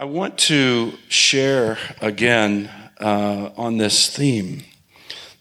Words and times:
I 0.00 0.04
want 0.04 0.38
to 0.38 0.94
share 1.08 1.76
again 2.00 2.70
uh, 2.98 3.50
on 3.54 3.76
this 3.76 4.08
theme, 4.08 4.62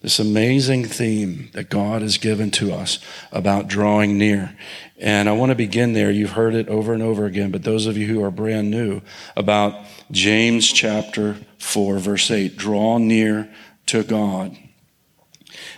this 0.01 0.19
amazing 0.19 0.83
theme 0.83 1.49
that 1.53 1.69
God 1.69 2.01
has 2.01 2.17
given 2.17 2.51
to 2.51 2.73
us 2.73 2.99
about 3.31 3.69
drawing 3.69 4.17
near. 4.17 4.57
And 4.97 5.29
I 5.29 5.31
want 5.31 5.51
to 5.51 5.55
begin 5.55 5.93
there. 5.93 6.11
You've 6.11 6.31
heard 6.31 6.55
it 6.55 6.67
over 6.67 6.93
and 6.93 7.01
over 7.01 7.25
again, 7.25 7.51
but 7.51 7.63
those 7.63 7.85
of 7.85 7.95
you 7.95 8.07
who 8.07 8.21
are 8.21 8.31
brand 8.31 8.69
new, 8.69 8.99
about 9.37 9.75
James 10.11 10.69
chapter 10.69 11.37
4, 11.59 11.97
verse 11.99 12.29
8 12.29 12.57
draw 12.57 12.97
near 12.97 13.49
to 13.85 14.03
God, 14.03 14.57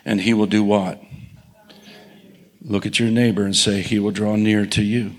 and 0.04 0.22
he 0.22 0.34
will 0.34 0.48
do 0.48 0.64
what? 0.64 1.00
Look 2.64 2.88
at 2.88 3.00
your 3.00 3.12
neighbor 3.12 3.46
and 3.46 3.56
say, 3.56 3.84
He 3.84 4.00
will 4.00 4.10
draw 4.10 4.38
near 4.38 4.66
to 4.66 4.82
you. 4.82 5.12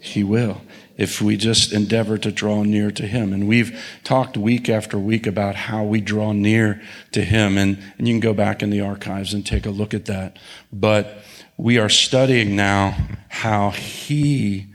He 0.00 0.24
will 0.24 0.62
if 0.96 1.22
we 1.22 1.36
just 1.36 1.72
endeavor 1.72 2.18
to 2.18 2.30
draw 2.30 2.62
near 2.62 2.90
to 2.90 3.06
Him. 3.06 3.32
And 3.32 3.48
we've 3.48 3.78
talked 4.04 4.36
week 4.36 4.68
after 4.68 4.98
week 4.98 5.26
about 5.26 5.54
how 5.54 5.84
we 5.84 6.00
draw 6.00 6.32
near 6.32 6.82
to 7.12 7.22
Him. 7.22 7.56
And, 7.56 7.78
and 7.98 8.06
you 8.06 8.14
can 8.14 8.20
go 8.20 8.34
back 8.34 8.62
in 8.62 8.70
the 8.70 8.80
archives 8.80 9.32
and 9.32 9.44
take 9.44 9.66
a 9.66 9.70
look 9.70 9.94
at 9.94 10.06
that. 10.06 10.38
But 10.72 11.18
we 11.56 11.78
are 11.78 11.88
studying 11.88 12.56
now 12.56 12.96
how 13.28 13.70
He 13.70 14.66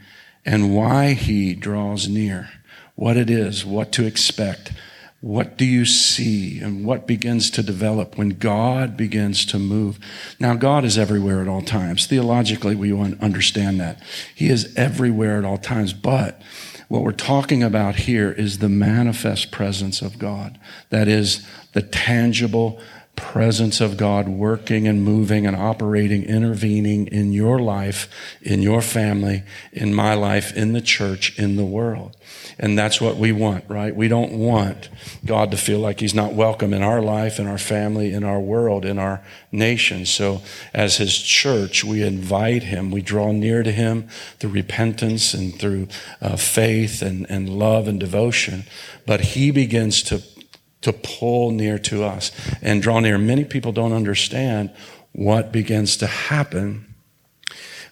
and 0.46 0.76
why 0.76 1.14
He 1.14 1.54
draws 1.54 2.08
near, 2.08 2.50
what 2.96 3.18
it 3.18 3.30
is, 3.30 3.66
what 3.66 3.92
to 3.94 4.06
expect. 4.06 4.72
What 5.20 5.58
do 5.58 5.66
you 5.66 5.84
see 5.84 6.60
and 6.60 6.86
what 6.86 7.08
begins 7.08 7.50
to 7.52 7.64
develop 7.64 8.18
when 8.18 8.30
God 8.30 8.96
begins 8.96 9.46
to 9.48 9.58
move? 9.58 10.00
Now, 10.40 10.54
God 10.54 10.86
is 10.86 10.98
everywhere 10.98 11.42
at 11.42 11.48
all 11.48 11.64
times. 11.64 12.06
Theologically, 12.06 12.76
we 12.76 12.94
understand 12.94 13.80
that. 13.80 14.02
He 14.36 14.50
is 14.50 14.76
everywhere 14.76 15.40
at 15.40 15.46
all 15.46 15.58
times, 15.58 15.92
but 15.94 16.40
what 16.88 17.02
we're 17.02 17.12
talking 17.12 17.64
about 17.64 17.96
here 17.96 18.32
is 18.32 18.60
the 18.60 18.70
manifest 18.70 19.52
presence 19.52 20.02
of 20.02 20.20
God. 20.20 20.58
That 20.90 21.08
is 21.08 21.46
the 21.74 21.82
tangible 21.82 22.80
presence 23.18 23.82
of 23.82 23.98
God 23.98 24.30
working 24.30 24.88
and 24.88 25.04
moving 25.04 25.46
and 25.46 25.56
operating, 25.56 26.24
intervening 26.24 27.08
in 27.08 27.34
your 27.34 27.60
life, 27.60 28.08
in 28.42 28.62
your 28.62 28.82
family, 28.82 29.44
in 29.74 29.94
my 29.94 30.14
life, 30.14 30.56
in 30.56 30.72
the 30.72 30.82
church, 30.82 31.38
in 31.38 31.58
the 31.58 31.66
world. 31.66 32.16
And 32.60 32.78
that's 32.78 33.02
what 33.02 33.18
we 33.18 33.32
want, 33.32 33.66
right? 33.68 33.96
We 33.96 34.08
don't 34.08 34.34
want 34.34 34.90
God 35.26 35.52
to 35.52 35.58
feel 35.58 35.80
like 35.80 36.00
He's 36.00 36.14
not 36.14 36.34
welcome 36.34 36.74
in 36.74 36.82
our 36.82 37.02
life, 37.02 37.40
in 37.40 37.48
our 37.48 37.58
family, 37.58 38.14
in 38.14 38.24
our 38.24 38.40
world, 38.40 38.86
in 38.86 38.98
our 38.98 39.24
nation. 39.52 40.06
So, 40.06 40.42
as 40.74 40.98
His 40.98 41.18
church, 41.18 41.84
we 41.84 42.02
invite 42.02 42.64
Him, 42.64 42.92
we 42.92 43.02
draw 43.02 43.32
near 43.32 43.64
to 43.64 43.72
Him 43.72 44.08
through 44.40 44.52
repentance 44.52 45.34
and 45.34 45.58
through 45.60 45.88
uh, 46.22 46.36
faith 46.38 47.02
and, 47.02 47.26
and 47.30 47.50
love 47.50 47.88
and 47.88 48.00
devotion. 48.00 48.64
But 49.06 49.22
He 49.22 49.52
begins 49.52 50.02
to, 50.04 50.24
to 50.82 50.94
pull 50.94 51.52
near 51.52 51.80
to 51.80 52.04
us 52.04 52.32
and 52.62 52.82
draw 52.82 53.00
near. 53.00 53.18
Many 53.18 53.46
people 53.46 53.72
don't 53.72 53.94
understand 53.94 54.72
what 55.12 55.52
begins 55.52 55.98
to 55.98 56.08
happen 56.08 56.96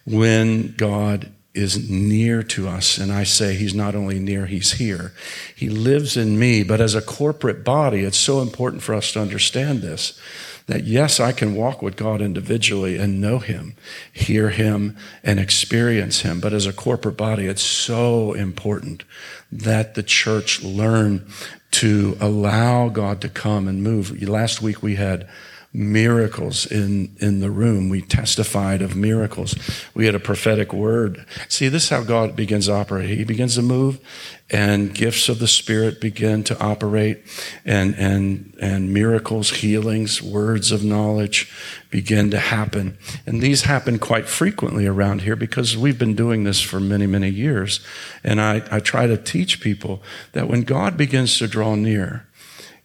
when 0.04 0.74
God 0.76 1.32
is 1.52 1.90
near 1.90 2.42
to 2.42 2.68
us. 2.68 2.98
And 2.98 3.10
I 3.10 3.24
say 3.24 3.54
he's 3.54 3.74
not 3.74 3.94
only 3.94 4.18
near, 4.18 4.46
he's 4.46 4.72
here. 4.72 5.12
He 5.56 5.68
lives 5.68 6.16
in 6.16 6.38
me, 6.38 6.62
but 6.62 6.80
as 6.80 6.94
a 6.94 7.02
corporate 7.02 7.64
body, 7.64 8.00
it's 8.00 8.18
so 8.18 8.42
important 8.42 8.82
for 8.82 8.94
us 8.94 9.12
to 9.12 9.20
understand 9.20 9.80
this 9.80 10.20
that 10.66 10.84
yes, 10.84 11.20
I 11.20 11.32
can 11.32 11.54
walk 11.54 11.80
with 11.80 11.96
God 11.96 12.20
individually 12.20 12.96
and 12.96 13.20
know 13.20 13.38
him, 13.38 13.76
hear 14.12 14.50
him, 14.50 14.96
and 15.22 15.38
experience 15.38 16.20
him. 16.20 16.40
But 16.40 16.52
as 16.52 16.66
a 16.66 16.72
corporate 16.72 17.16
body, 17.16 17.46
it's 17.46 17.62
so 17.62 18.32
important 18.32 19.04
that 19.52 19.94
the 19.94 20.02
church 20.02 20.62
learn 20.62 21.26
to 21.72 22.16
allow 22.20 22.88
God 22.88 23.20
to 23.20 23.28
come 23.28 23.68
and 23.68 23.82
move. 23.82 24.20
Last 24.22 24.60
week 24.60 24.82
we 24.82 24.96
had 24.96 25.28
miracles 25.76 26.64
in, 26.64 27.14
in 27.20 27.40
the 27.40 27.50
room. 27.50 27.90
We 27.90 28.00
testified 28.00 28.80
of 28.80 28.96
miracles. 28.96 29.54
We 29.92 30.06
had 30.06 30.14
a 30.14 30.20
prophetic 30.20 30.72
word. 30.72 31.26
See, 31.48 31.68
this 31.68 31.84
is 31.84 31.88
how 31.90 32.02
God 32.02 32.34
begins 32.34 32.66
to 32.66 32.72
operate. 32.72 33.10
He 33.10 33.24
begins 33.24 33.56
to 33.56 33.62
move 33.62 34.00
and 34.48 34.94
gifts 34.94 35.28
of 35.28 35.38
the 35.38 35.48
Spirit 35.48 36.00
begin 36.00 36.44
to 36.44 36.58
operate 36.58 37.22
and, 37.66 37.94
and, 37.96 38.56
and 38.58 38.94
miracles, 38.94 39.50
healings, 39.50 40.22
words 40.22 40.72
of 40.72 40.82
knowledge 40.82 41.52
begin 41.90 42.30
to 42.30 42.38
happen. 42.38 42.96
And 43.26 43.42
these 43.42 43.62
happen 43.62 43.98
quite 43.98 44.28
frequently 44.28 44.86
around 44.86 45.22
here 45.22 45.36
because 45.36 45.76
we've 45.76 45.98
been 45.98 46.14
doing 46.14 46.44
this 46.44 46.62
for 46.62 46.80
many, 46.80 47.06
many 47.06 47.28
years. 47.28 47.80
And 48.24 48.40
I, 48.40 48.62
I 48.70 48.80
try 48.80 49.06
to 49.06 49.18
teach 49.18 49.60
people 49.60 50.02
that 50.32 50.48
when 50.48 50.62
God 50.62 50.96
begins 50.96 51.38
to 51.38 51.48
draw 51.48 51.74
near, 51.74 52.26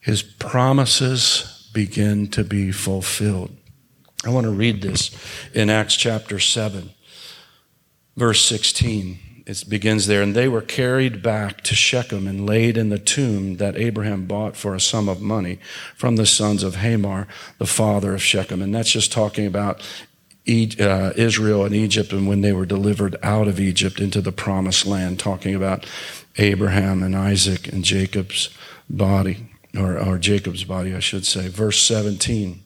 his 0.02 0.24
promises 0.24 1.51
begin 1.74 2.28
to 2.28 2.44
be 2.44 2.72
fulfilled. 2.72 3.56
I 4.26 4.30
want 4.30 4.46
to 4.46 4.52
read 4.52 4.82
this 4.82 5.10
in 5.54 5.70
Acts 5.70 5.96
chapter 5.96 6.38
7, 6.38 6.92
verse 8.16 8.46
16. 8.46 9.44
It 9.48 9.64
begins 9.68 10.06
there, 10.06 10.22
and 10.22 10.36
they 10.36 10.48
were 10.48 10.62
carried 10.62 11.24
back 11.24 11.62
to 11.62 11.74
Shechem 11.74 12.28
and 12.28 12.46
laid 12.46 12.78
in 12.78 12.90
the 12.90 13.00
tomb 13.00 13.58
that 13.58 13.76
Abraham 13.76 14.28
bought 14.28 14.56
for 14.56 14.76
a 14.76 14.80
sum 14.80 15.10
of 15.10 15.22
money 15.22 15.60
from 15.96 16.16
the 16.16 16.28
sons 16.28 16.62
of 16.62 16.76
Hamor, 16.76 17.28
the 17.58 17.66
father 17.66 18.14
of 18.14 18.22
Shechem. 18.22 18.62
And 18.62 18.74
that's 18.76 18.92
just 18.92 19.12
talking 19.12 19.48
about 19.48 19.82
uh, 20.48 21.14
Israel 21.16 21.66
and 21.66 21.74
Egypt 21.74 22.14
and 22.14 22.28
when 22.28 22.42
they 22.42 22.54
were 22.54 22.66
delivered 22.66 23.16
out 23.24 23.48
of 23.48 23.60
Egypt 23.60 24.00
into 24.00 24.22
the 24.22 24.32
promised 24.32 24.86
land, 24.86 25.20
talking 25.20 25.56
about 25.56 25.88
Abraham 26.38 27.02
and 27.02 27.16
Isaac 27.16 27.68
and 27.68 27.84
Jacob's 27.84 28.50
body 28.88 29.51
or, 29.78 29.98
or 29.98 30.18
Jacob's 30.18 30.64
body, 30.64 30.94
I 30.96 31.00
should 31.00 31.26
say. 31.26 31.48
Verse 31.48 31.82
17. 31.82 32.64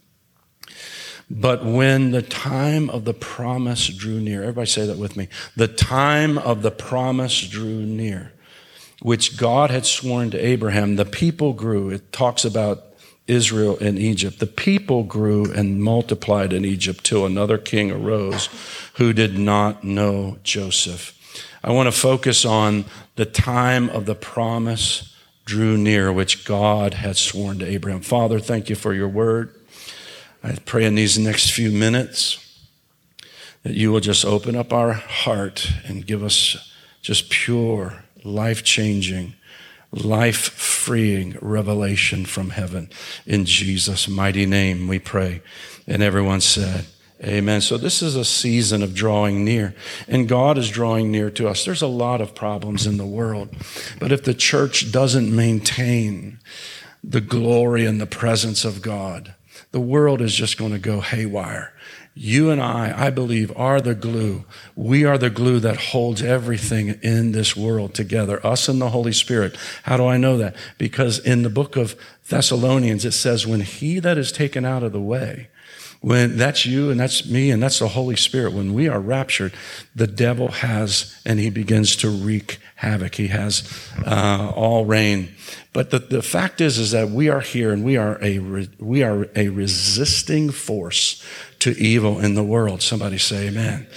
But 1.29 1.65
when 1.65 2.11
the 2.11 2.21
time 2.21 2.89
of 2.89 3.05
the 3.05 3.13
promise 3.13 3.87
drew 3.87 4.19
near, 4.19 4.41
everybody 4.43 4.67
say 4.67 4.85
that 4.85 4.97
with 4.97 5.17
me. 5.17 5.27
The 5.55 5.67
time 5.67 6.37
of 6.37 6.61
the 6.61 6.71
promise 6.71 7.47
drew 7.47 7.81
near, 7.81 8.33
which 9.01 9.37
God 9.37 9.71
had 9.71 9.85
sworn 9.85 10.29
to 10.31 10.37
Abraham, 10.37 10.95
the 10.95 11.05
people 11.05 11.53
grew. 11.53 11.89
It 11.89 12.11
talks 12.11 12.45
about 12.45 12.83
Israel 13.27 13.77
and 13.81 13.97
Egypt. 13.97 14.37
The 14.37 14.45
people 14.45 15.03
grew 15.03 15.51
and 15.51 15.81
multiplied 15.81 16.53
in 16.53 16.63
Egypt 16.63 17.03
till 17.03 17.25
another 17.25 17.57
king 17.57 17.89
arose 17.89 18.49
who 18.95 19.13
did 19.13 19.37
not 19.37 19.83
know 19.83 20.37
Joseph. 20.43 21.11
I 21.63 21.71
want 21.71 21.87
to 21.87 21.99
focus 21.99 22.45
on 22.45 22.85
the 23.15 23.25
time 23.25 23.89
of 23.89 24.05
the 24.05 24.13
promise 24.13 25.14
drew 25.45 25.77
near, 25.77 26.11
which 26.11 26.45
God 26.45 26.95
had 26.95 27.17
sworn 27.17 27.59
to 27.59 27.65
Abraham. 27.65 28.01
Father, 28.01 28.39
thank 28.39 28.69
you 28.69 28.75
for 28.75 28.93
your 28.93 29.07
word. 29.07 29.53
I 30.43 30.57
pray 30.65 30.85
in 30.85 30.95
these 30.95 31.17
next 31.17 31.51
few 31.51 31.71
minutes 31.71 32.41
that 33.63 33.73
you 33.73 33.91
will 33.91 33.99
just 33.99 34.25
open 34.25 34.55
up 34.55 34.73
our 34.73 34.93
heart 34.93 35.71
and 35.85 36.05
give 36.05 36.23
us 36.23 36.57
just 37.01 37.29
pure, 37.29 38.03
life 38.23 38.63
changing, 38.63 39.33
life 39.91 40.37
freeing 40.37 41.37
revelation 41.41 42.25
from 42.25 42.51
heaven. 42.51 42.89
In 43.25 43.45
Jesus' 43.45 44.07
mighty 44.07 44.45
name 44.45 44.87
we 44.87 44.99
pray. 44.99 45.41
And 45.87 46.03
everyone 46.03 46.41
said, 46.41 46.85
Amen. 47.23 47.61
So 47.61 47.77
this 47.77 48.01
is 48.01 48.15
a 48.15 48.25
season 48.25 48.83
of 48.83 48.93
drawing 48.93 49.45
near, 49.45 49.73
and 50.07 50.27
God 50.27 50.57
is 50.57 50.69
drawing 50.69 51.11
near 51.11 51.29
to 51.31 51.47
us. 51.47 51.63
There's 51.63 51.81
a 51.81 51.87
lot 51.87 52.19
of 52.19 52.35
problems 52.35 52.85
in 52.85 52.97
the 52.97 53.05
world, 53.05 53.49
but 53.99 54.11
if 54.11 54.23
the 54.23 54.33
church 54.33 54.91
doesn't 54.91 55.33
maintain 55.33 56.39
the 57.01 57.21
glory 57.21 57.85
and 57.85 58.01
the 58.01 58.05
presence 58.05 58.65
of 58.65 58.81
God, 58.81 59.33
the 59.71 59.79
world 59.79 60.21
is 60.21 60.35
just 60.35 60.57
going 60.57 60.73
to 60.73 60.79
go 60.79 60.99
haywire. 60.99 61.71
You 62.17 62.49
and 62.49 62.61
I, 62.61 63.07
I 63.07 63.09
believe, 63.09 63.51
are 63.57 63.81
the 63.81 63.95
glue. 63.95 64.45
We 64.75 65.03
are 65.03 65.17
the 65.17 65.29
glue 65.29 65.59
that 65.59 65.77
holds 65.77 66.21
everything 66.21 66.99
in 67.01 67.33
this 67.33 67.57
world 67.57 67.93
together, 67.93 68.45
us 68.45 68.69
and 68.69 68.81
the 68.81 68.89
Holy 68.89 69.11
Spirit. 69.11 69.57
How 69.83 69.97
do 69.97 70.05
I 70.05 70.17
know 70.17 70.37
that? 70.37 70.55
Because 70.77 71.19
in 71.19 71.43
the 71.43 71.49
book 71.49 71.75
of 71.75 71.95
Thessalonians, 72.29 73.03
it 73.03 73.11
says, 73.11 73.45
when 73.45 73.61
he 73.61 73.99
that 73.99 74.17
is 74.17 74.31
taken 74.31 74.63
out 74.63 74.81
of 74.81 74.93
the 74.93 75.01
way, 75.01 75.49
when 76.01 76.37
that's 76.37 76.65
you 76.65 76.91
and 76.91 76.99
that's 76.99 77.25
me 77.25 77.51
and 77.51 77.61
that's 77.61 77.79
the 77.79 77.87
Holy 77.87 78.15
Spirit, 78.15 78.53
when 78.53 78.73
we 78.73 78.87
are 78.87 78.99
raptured, 78.99 79.53
the 79.95 80.07
devil 80.07 80.49
has, 80.49 81.19
and 81.25 81.39
he 81.39 81.49
begins 81.49 81.95
to 81.97 82.09
wreak 82.09 82.59
havoc. 82.75 83.15
He 83.15 83.27
has 83.27 83.63
uh, 84.05 84.51
all 84.55 84.85
reign. 84.85 85.33
But 85.73 85.91
the, 85.91 85.99
the 85.99 86.21
fact 86.21 86.61
is, 86.61 86.77
is 86.77 86.91
that 86.91 87.09
we 87.09 87.29
are 87.29 87.41
here 87.41 87.71
and 87.71 87.83
we 87.83 87.97
are 87.97 88.17
a, 88.23 88.39
we 88.79 89.03
are 89.03 89.27
a 89.35 89.49
resisting 89.49 90.51
force 90.51 91.23
to 91.59 91.71
evil 91.71 92.19
in 92.19 92.35
the 92.35 92.43
world. 92.43 92.81
Somebody 92.81 93.17
say 93.17 93.47
amen. 93.47 93.87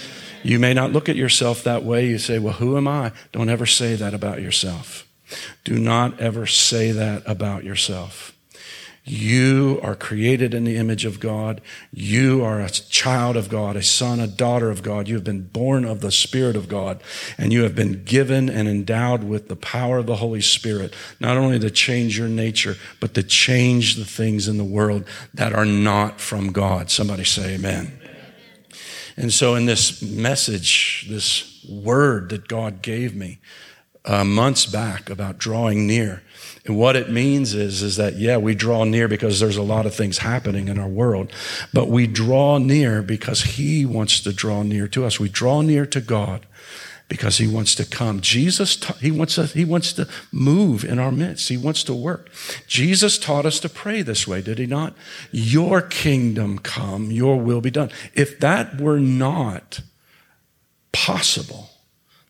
You 0.43 0.59
may 0.59 0.73
not 0.73 0.91
look 0.91 1.09
at 1.09 1.15
yourself 1.15 1.63
that 1.63 1.83
way. 1.83 2.07
You 2.07 2.17
say, 2.17 2.39
well, 2.39 2.53
who 2.53 2.77
am 2.77 2.87
I? 2.87 3.11
Don't 3.31 3.49
ever 3.49 3.65
say 3.65 3.95
that 3.95 4.13
about 4.13 4.41
yourself. 4.41 5.05
Do 5.63 5.77
not 5.77 6.19
ever 6.19 6.45
say 6.45 6.91
that 6.91 7.23
about 7.25 7.63
yourself. 7.63 8.33
You 9.09 9.79
are 9.81 9.95
created 9.95 10.53
in 10.53 10.65
the 10.65 10.77
image 10.77 11.03
of 11.03 11.19
God. 11.19 11.61
You 11.91 12.43
are 12.43 12.61
a 12.61 12.69
child 12.69 13.37
of 13.37 13.49
God, 13.49 13.75
a 13.75 13.81
son, 13.81 14.19
a 14.19 14.27
daughter 14.27 14.69
of 14.69 14.83
God. 14.83 15.07
You 15.07 15.15
have 15.15 15.23
been 15.23 15.47
born 15.47 15.83
of 15.83 16.01
the 16.01 16.11
Spirit 16.11 16.55
of 16.55 16.69
God, 16.69 17.01
and 17.35 17.51
you 17.51 17.63
have 17.63 17.73
been 17.73 18.03
given 18.03 18.49
and 18.49 18.67
endowed 18.67 19.23
with 19.23 19.47
the 19.47 19.55
power 19.55 19.97
of 19.97 20.05
the 20.05 20.17
Holy 20.17 20.41
Spirit, 20.41 20.93
not 21.19 21.37
only 21.37 21.57
to 21.57 21.71
change 21.71 22.19
your 22.19 22.27
nature, 22.27 22.75
but 22.99 23.15
to 23.15 23.23
change 23.23 23.95
the 23.95 24.05
things 24.05 24.47
in 24.47 24.57
the 24.57 24.63
world 24.63 25.05
that 25.33 25.53
are 25.53 25.65
not 25.65 26.21
from 26.21 26.51
God. 26.51 26.91
Somebody 26.91 27.23
say 27.23 27.55
amen. 27.55 27.99
And 29.17 29.33
so, 29.33 29.55
in 29.55 29.65
this 29.65 30.03
message, 30.03 31.07
this 31.09 31.65
word 31.67 32.29
that 32.29 32.47
God 32.47 32.83
gave 32.83 33.15
me 33.15 33.39
uh, 34.05 34.23
months 34.23 34.65
back 34.65 35.09
about 35.09 35.37
drawing 35.37 35.85
near, 35.85 36.23
and 36.65 36.77
what 36.77 36.95
it 36.95 37.09
means 37.09 37.53
is, 37.53 37.81
is 37.81 37.95
that, 37.95 38.17
yeah, 38.17 38.37
we 38.37 38.53
draw 38.53 38.83
near 38.83 39.07
because 39.07 39.39
there's 39.39 39.57
a 39.57 39.63
lot 39.63 39.85
of 39.85 39.95
things 39.95 40.19
happening 40.19 40.67
in 40.67 40.77
our 40.77 40.87
world, 40.87 41.31
but 41.73 41.87
we 41.87 42.07
draw 42.07 42.57
near 42.57 43.01
because 43.01 43.41
He 43.41 43.85
wants 43.85 44.19
to 44.21 44.33
draw 44.33 44.63
near 44.63 44.87
to 44.89 45.05
us. 45.05 45.19
We 45.19 45.29
draw 45.29 45.61
near 45.61 45.85
to 45.87 46.01
God 46.01 46.45
because 47.09 47.39
he 47.39 47.47
wants 47.47 47.73
to 47.75 47.83
come. 47.83 48.21
Jesus, 48.21 48.81
he 48.99 49.11
wants 49.11 49.35
to, 49.35 49.47
he 49.47 49.65
wants 49.65 49.91
to 49.93 50.07
move 50.31 50.85
in 50.85 50.99
our 50.99 51.11
midst. 51.11 51.49
He 51.49 51.57
wants 51.57 51.83
to 51.85 51.93
work. 51.93 52.31
Jesus 52.67 53.17
taught 53.17 53.47
us 53.47 53.59
to 53.61 53.67
pray 53.67 54.03
this 54.03 54.27
way, 54.27 54.41
did 54.41 54.59
he 54.59 54.67
not? 54.67 54.93
Your 55.31 55.81
kingdom 55.81 56.59
come, 56.59 57.11
your 57.11 57.37
will 57.37 57.61
be 57.61 57.71
done. 57.71 57.89
If 58.13 58.39
that 58.39 58.79
were 58.79 58.99
not 58.99 59.81
possible, 60.91 61.68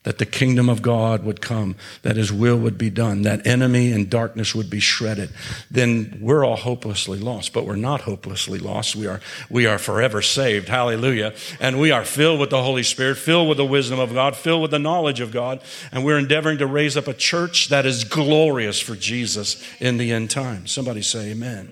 that 0.03 0.17
the 0.17 0.25
kingdom 0.25 0.69
of 0.69 0.81
God 0.81 1.25
would 1.25 1.41
come, 1.41 1.75
that 2.03 2.15
his 2.15 2.31
will 2.31 2.57
would 2.57 2.77
be 2.77 2.89
done, 2.89 3.23
that 3.23 3.45
enemy 3.45 3.91
and 3.91 4.09
darkness 4.09 4.55
would 4.55 4.69
be 4.69 4.79
shredded, 4.79 5.29
then 5.69 6.17
we're 6.21 6.45
all 6.45 6.55
hopelessly 6.55 7.19
lost. 7.19 7.51
But 7.51 7.65
we're 7.65 7.75
not 7.75 8.01
hopelessly 8.01 8.59
lost. 8.59 8.95
We 8.95 9.07
are, 9.07 9.19
we 9.49 9.65
are 9.65 9.77
forever 9.77 10.21
saved. 10.21 10.69
Hallelujah. 10.69 11.33
And 11.59 11.79
we 11.79 11.91
are 11.91 12.05
filled 12.05 12.39
with 12.39 12.49
the 12.49 12.63
Holy 12.63 12.83
Spirit, 12.83 13.17
filled 13.17 13.49
with 13.49 13.57
the 13.57 13.65
wisdom 13.65 13.99
of 13.99 14.13
God, 14.13 14.37
filled 14.37 14.61
with 14.61 14.71
the 14.71 14.79
knowledge 14.79 15.19
of 15.19 15.33
God. 15.33 15.61
And 15.91 16.05
we're 16.05 16.17
endeavoring 16.17 16.59
to 16.59 16.65
raise 16.65 16.95
up 16.95 17.07
a 17.07 17.13
church 17.13 17.67
that 17.67 17.85
is 17.85 18.05
glorious 18.05 18.79
for 18.79 18.95
Jesus 18.95 19.61
in 19.81 19.97
the 19.97 20.13
end 20.13 20.29
time. 20.29 20.65
Somebody 20.65 21.01
say 21.01 21.31
amen. 21.31 21.71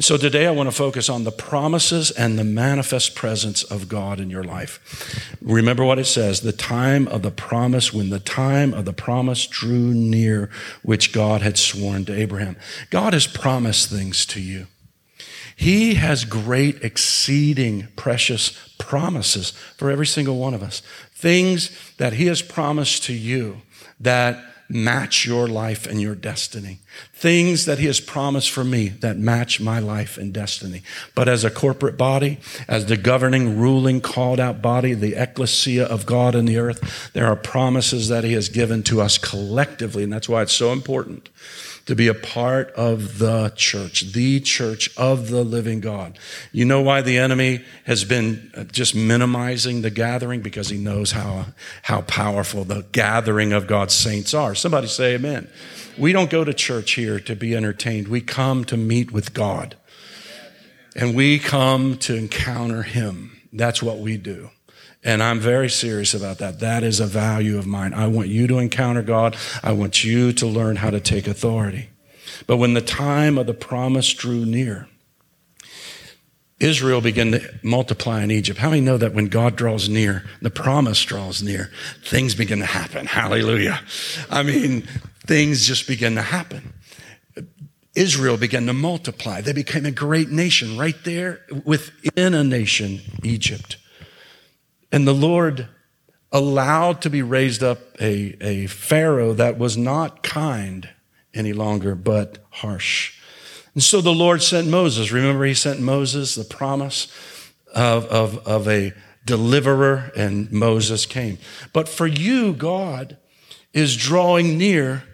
So 0.00 0.16
today 0.16 0.46
I 0.46 0.50
want 0.50 0.66
to 0.66 0.74
focus 0.74 1.10
on 1.10 1.24
the 1.24 1.30
promises 1.30 2.10
and 2.10 2.38
the 2.38 2.44
manifest 2.44 3.14
presence 3.14 3.62
of 3.62 3.86
God 3.86 4.18
in 4.18 4.30
your 4.30 4.42
life. 4.42 5.36
Remember 5.42 5.84
what 5.84 5.98
it 5.98 6.06
says, 6.06 6.40
the 6.40 6.52
time 6.52 7.06
of 7.08 7.20
the 7.20 7.30
promise, 7.30 7.92
when 7.92 8.08
the 8.08 8.18
time 8.18 8.72
of 8.72 8.86
the 8.86 8.94
promise 8.94 9.46
drew 9.46 9.92
near, 9.92 10.48
which 10.82 11.12
God 11.12 11.42
had 11.42 11.58
sworn 11.58 12.06
to 12.06 12.14
Abraham. 12.14 12.56
God 12.88 13.12
has 13.12 13.26
promised 13.26 13.90
things 13.90 14.24
to 14.26 14.40
you. 14.40 14.68
He 15.54 15.94
has 15.94 16.24
great, 16.24 16.82
exceeding, 16.82 17.88
precious 17.94 18.72
promises 18.78 19.50
for 19.76 19.90
every 19.90 20.06
single 20.06 20.38
one 20.38 20.54
of 20.54 20.62
us. 20.62 20.80
Things 21.12 21.78
that 21.98 22.14
He 22.14 22.24
has 22.24 22.40
promised 22.40 23.04
to 23.04 23.12
you 23.12 23.60
that 24.00 24.42
match 24.70 25.26
your 25.26 25.48
life 25.48 25.86
and 25.86 26.00
your 26.00 26.14
destiny. 26.14 26.78
Things 27.12 27.66
that 27.66 27.78
He 27.78 27.86
has 27.86 28.00
promised 28.00 28.50
for 28.50 28.64
me 28.64 28.88
that 28.88 29.18
match 29.18 29.60
my 29.60 29.78
life 29.78 30.16
and 30.16 30.32
destiny. 30.32 30.82
But 31.14 31.28
as 31.28 31.44
a 31.44 31.50
corporate 31.50 31.96
body, 31.96 32.38
as 32.68 32.86
the 32.86 32.96
governing, 32.96 33.58
ruling, 33.58 34.00
called 34.00 34.40
out 34.40 34.62
body, 34.62 34.94
the 34.94 35.20
ecclesia 35.20 35.84
of 35.84 36.06
God 36.06 36.34
in 36.34 36.44
the 36.44 36.58
earth, 36.58 37.10
there 37.12 37.26
are 37.26 37.36
promises 37.36 38.08
that 38.08 38.24
He 38.24 38.32
has 38.34 38.48
given 38.48 38.82
to 38.84 39.00
us 39.00 39.18
collectively. 39.18 40.04
And 40.04 40.12
that's 40.12 40.28
why 40.28 40.42
it's 40.42 40.52
so 40.52 40.72
important 40.72 41.28
to 41.90 41.96
be 41.96 42.06
a 42.06 42.14
part 42.14 42.70
of 42.74 43.18
the 43.18 43.52
church, 43.56 44.12
the 44.12 44.38
church 44.38 44.96
of 44.96 45.28
the 45.28 45.42
living 45.42 45.80
God. 45.80 46.16
You 46.52 46.64
know 46.64 46.82
why 46.82 47.00
the 47.00 47.18
enemy 47.18 47.64
has 47.84 48.04
been 48.04 48.52
uh, 48.56 48.62
just 48.62 48.94
minimizing 48.94 49.82
the 49.82 49.90
gathering? 49.90 50.40
Because 50.40 50.68
he 50.68 50.78
knows 50.78 51.10
how, 51.10 51.46
how 51.82 52.02
powerful 52.02 52.62
the 52.62 52.86
gathering 52.92 53.52
of 53.52 53.66
God's 53.66 53.92
saints 53.92 54.34
are. 54.34 54.54
Somebody 54.54 54.86
say 54.86 55.16
amen. 55.16 55.50
We 55.98 56.12
don't 56.12 56.30
go 56.30 56.44
to 56.44 56.54
church 56.54 56.92
here 56.92 57.18
to 57.18 57.34
be 57.34 57.56
entertained. 57.56 58.06
We 58.06 58.20
come 58.20 58.64
to 58.66 58.76
meet 58.76 59.10
with 59.10 59.34
God. 59.34 59.76
And 60.94 61.16
we 61.16 61.40
come 61.40 61.98
to 61.98 62.14
encounter 62.14 62.84
him. 62.84 63.36
That's 63.52 63.82
what 63.82 63.98
we 63.98 64.16
do. 64.16 64.50
And 65.02 65.22
I'm 65.22 65.40
very 65.40 65.70
serious 65.70 66.12
about 66.12 66.38
that. 66.38 66.60
That 66.60 66.82
is 66.82 67.00
a 67.00 67.06
value 67.06 67.58
of 67.58 67.66
mine. 67.66 67.94
I 67.94 68.06
want 68.06 68.28
you 68.28 68.46
to 68.48 68.58
encounter 68.58 69.02
God. 69.02 69.36
I 69.62 69.72
want 69.72 70.04
you 70.04 70.32
to 70.34 70.46
learn 70.46 70.76
how 70.76 70.90
to 70.90 71.00
take 71.00 71.26
authority. 71.26 71.88
But 72.46 72.58
when 72.58 72.74
the 72.74 72.82
time 72.82 73.38
of 73.38 73.46
the 73.46 73.54
promise 73.54 74.12
drew 74.12 74.44
near, 74.44 74.88
Israel 76.58 77.00
began 77.00 77.32
to 77.32 77.54
multiply 77.62 78.22
in 78.22 78.30
Egypt. 78.30 78.58
How 78.58 78.68
many 78.68 78.82
know 78.82 78.98
that 78.98 79.14
when 79.14 79.26
God 79.26 79.56
draws 79.56 79.88
near, 79.88 80.24
the 80.42 80.50
promise 80.50 81.02
draws 81.02 81.42
near, 81.42 81.70
things 82.04 82.34
begin 82.34 82.58
to 82.58 82.66
happen? 82.66 83.06
Hallelujah. 83.06 83.80
I 84.28 84.42
mean, 84.42 84.82
things 85.26 85.66
just 85.66 85.88
begin 85.88 86.16
to 86.16 86.22
happen. 86.22 86.74
Israel 87.94 88.36
began 88.36 88.66
to 88.66 88.74
multiply. 88.74 89.40
They 89.40 89.54
became 89.54 89.86
a 89.86 89.90
great 89.90 90.30
nation 90.30 90.78
right 90.78 90.96
there 91.04 91.40
within 91.64 92.34
a 92.34 92.44
nation, 92.44 93.00
Egypt. 93.24 93.78
And 94.92 95.06
the 95.06 95.14
Lord 95.14 95.68
allowed 96.32 97.02
to 97.02 97.10
be 97.10 97.22
raised 97.22 97.62
up 97.62 97.78
a, 98.00 98.36
a 98.40 98.66
Pharaoh 98.66 99.32
that 99.34 99.58
was 99.58 99.76
not 99.76 100.22
kind 100.22 100.88
any 101.34 101.52
longer, 101.52 101.94
but 101.94 102.38
harsh. 102.50 103.18
And 103.74 103.82
so 103.82 104.00
the 104.00 104.12
Lord 104.12 104.42
sent 104.42 104.68
Moses. 104.68 105.12
Remember, 105.12 105.44
he 105.44 105.54
sent 105.54 105.80
Moses 105.80 106.34
the 106.34 106.44
promise 106.44 107.06
of, 107.74 108.04
of, 108.06 108.46
of 108.46 108.68
a 108.68 108.92
deliverer, 109.24 110.10
and 110.16 110.50
Moses 110.50 111.06
came. 111.06 111.38
But 111.72 111.88
for 111.88 112.06
you, 112.06 112.52
God 112.52 113.16
is 113.72 113.96
drawing 113.96 114.58
near 114.58 115.04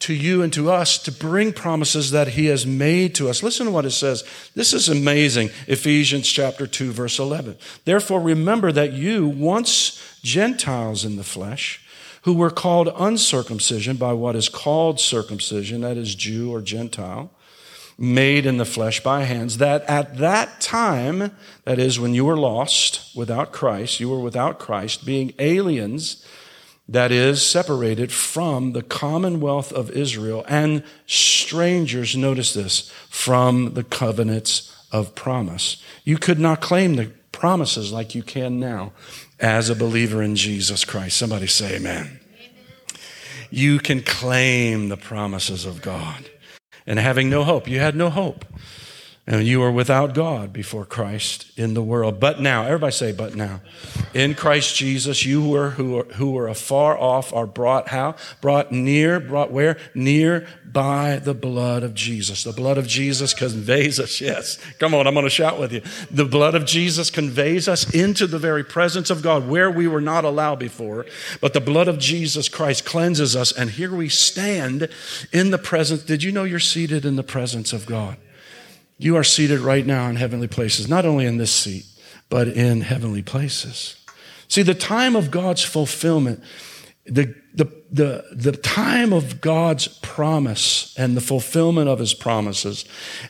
to 0.00 0.14
you 0.14 0.42
and 0.42 0.52
to 0.54 0.70
us 0.70 0.98
to 0.98 1.12
bring 1.12 1.52
promises 1.52 2.10
that 2.10 2.28
he 2.28 2.46
has 2.46 2.66
made 2.66 3.14
to 3.14 3.28
us. 3.28 3.42
Listen 3.42 3.66
to 3.66 3.72
what 3.72 3.84
it 3.84 3.90
says. 3.90 4.24
This 4.54 4.72
is 4.72 4.88
amazing. 4.88 5.50
Ephesians 5.66 6.26
chapter 6.26 6.66
2 6.66 6.90
verse 6.90 7.18
11. 7.18 7.56
Therefore 7.84 8.20
remember 8.20 8.72
that 8.72 8.92
you 8.92 9.28
once 9.28 10.18
Gentiles 10.22 11.04
in 11.04 11.16
the 11.16 11.24
flesh 11.24 11.86
who 12.22 12.34
were 12.34 12.50
called 12.50 12.92
uncircumcision 12.96 13.96
by 13.96 14.12
what 14.12 14.36
is 14.36 14.48
called 14.48 15.00
circumcision, 15.00 15.82
that 15.82 15.96
is 15.96 16.14
Jew 16.14 16.52
or 16.52 16.60
Gentile, 16.60 17.30
made 17.98 18.46
in 18.46 18.56
the 18.56 18.64
flesh 18.64 19.02
by 19.02 19.24
hands, 19.24 19.58
that 19.58 19.82
at 19.82 20.18
that 20.18 20.60
time, 20.60 21.32
that 21.64 21.78
is 21.78 22.00
when 22.00 22.14
you 22.14 22.24
were 22.24 22.36
lost 22.36 23.14
without 23.14 23.52
Christ, 23.52 24.00
you 24.00 24.08
were 24.08 24.20
without 24.20 24.58
Christ, 24.58 25.04
being 25.04 25.34
aliens 25.38 26.24
that 26.90 27.12
is 27.12 27.46
separated 27.46 28.10
from 28.10 28.72
the 28.72 28.82
commonwealth 28.82 29.72
of 29.72 29.90
Israel 29.92 30.44
and 30.48 30.82
strangers, 31.06 32.16
notice 32.16 32.52
this, 32.52 32.90
from 33.08 33.74
the 33.74 33.84
covenants 33.84 34.76
of 34.90 35.14
promise. 35.14 35.80
You 36.02 36.18
could 36.18 36.40
not 36.40 36.60
claim 36.60 36.96
the 36.96 37.12
promises 37.30 37.92
like 37.92 38.16
you 38.16 38.24
can 38.24 38.58
now 38.58 38.92
as 39.38 39.70
a 39.70 39.76
believer 39.76 40.20
in 40.20 40.34
Jesus 40.34 40.84
Christ. 40.84 41.16
Somebody 41.16 41.46
say 41.46 41.76
amen. 41.76 42.18
You 43.50 43.78
can 43.78 44.02
claim 44.02 44.88
the 44.88 44.96
promises 44.96 45.64
of 45.64 45.82
God. 45.82 46.28
And 46.88 46.98
having 46.98 47.30
no 47.30 47.44
hope, 47.44 47.68
you 47.68 47.78
had 47.78 47.94
no 47.94 48.10
hope. 48.10 48.44
And 49.30 49.46
you 49.46 49.60
were 49.60 49.70
without 49.70 50.12
God 50.12 50.52
before 50.52 50.84
Christ 50.84 51.56
in 51.56 51.74
the 51.74 51.84
world. 51.84 52.18
But 52.18 52.40
now, 52.40 52.64
everybody 52.64 52.90
say, 52.90 53.12
but 53.12 53.36
now. 53.36 53.60
In 54.12 54.34
Christ 54.34 54.74
Jesus, 54.74 55.24
you 55.24 55.48
were 55.48 55.70
who 55.70 55.92
were, 55.92 56.04
who 56.14 56.32
were 56.32 56.48
afar 56.48 56.98
off 56.98 57.32
are 57.32 57.46
brought 57.46 57.86
how? 57.90 58.16
Brought 58.40 58.72
near, 58.72 59.20
brought 59.20 59.52
where? 59.52 59.76
Near 59.94 60.48
by 60.64 61.20
the 61.20 61.32
blood 61.32 61.84
of 61.84 61.94
Jesus. 61.94 62.42
The 62.42 62.50
blood 62.50 62.76
of 62.76 62.88
Jesus 62.88 63.32
conveys 63.32 64.00
us, 64.00 64.20
yes. 64.20 64.58
Come 64.80 64.94
on, 64.94 65.06
I'm 65.06 65.14
going 65.14 65.22
to 65.22 65.30
shout 65.30 65.60
with 65.60 65.72
you. 65.72 65.82
The 66.10 66.24
blood 66.24 66.56
of 66.56 66.66
Jesus 66.66 67.08
conveys 67.08 67.68
us 67.68 67.88
into 67.94 68.26
the 68.26 68.40
very 68.40 68.64
presence 68.64 69.10
of 69.10 69.22
God 69.22 69.46
where 69.46 69.70
we 69.70 69.86
were 69.86 70.00
not 70.00 70.24
allowed 70.24 70.58
before. 70.58 71.06
But 71.40 71.52
the 71.52 71.60
blood 71.60 71.86
of 71.86 72.00
Jesus 72.00 72.48
Christ 72.48 72.84
cleanses 72.84 73.36
us. 73.36 73.52
And 73.52 73.70
here 73.70 73.94
we 73.94 74.08
stand 74.08 74.88
in 75.32 75.52
the 75.52 75.58
presence. 75.58 76.02
Did 76.02 76.24
you 76.24 76.32
know 76.32 76.42
you're 76.42 76.58
seated 76.58 77.04
in 77.04 77.14
the 77.14 77.22
presence 77.22 77.72
of 77.72 77.86
God? 77.86 78.16
You 79.00 79.16
are 79.16 79.24
seated 79.24 79.60
right 79.60 79.86
now 79.86 80.10
in 80.10 80.16
heavenly 80.16 80.46
places, 80.46 80.86
not 80.86 81.06
only 81.06 81.24
in 81.24 81.38
this 81.38 81.50
seat, 81.50 81.86
but 82.28 82.48
in 82.48 82.82
heavenly 82.82 83.22
places. 83.22 83.96
See, 84.46 84.60
the 84.60 84.74
time 84.74 85.16
of 85.16 85.30
God's 85.30 85.64
fulfillment, 85.64 86.44
the, 87.06 87.34
the, 87.54 87.64
the, 87.90 88.26
the 88.30 88.52
time 88.52 89.14
of 89.14 89.40
God's 89.40 89.88
promise 89.88 90.94
and 90.98 91.16
the 91.16 91.22
fulfillment 91.22 91.88
of 91.88 91.98
his 91.98 92.12
promises 92.12 92.84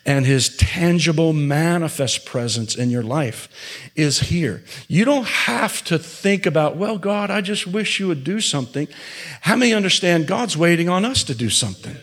and 0.04 0.26
his 0.26 0.56
tangible, 0.56 1.32
manifest 1.32 2.26
presence 2.26 2.74
in 2.74 2.90
your 2.90 3.04
life 3.04 3.48
is 3.94 4.18
here. 4.18 4.64
You 4.88 5.04
don't 5.04 5.28
have 5.28 5.84
to 5.84 6.00
think 6.00 6.46
about, 6.46 6.78
well, 6.78 6.98
God, 6.98 7.30
I 7.30 7.42
just 7.42 7.68
wish 7.68 8.00
you 8.00 8.08
would 8.08 8.24
do 8.24 8.40
something. 8.40 8.88
How 9.42 9.54
many 9.54 9.72
understand 9.72 10.26
God's 10.26 10.56
waiting 10.56 10.88
on 10.88 11.04
us 11.04 11.22
to 11.22 11.34
do 11.36 11.48
something? 11.48 11.96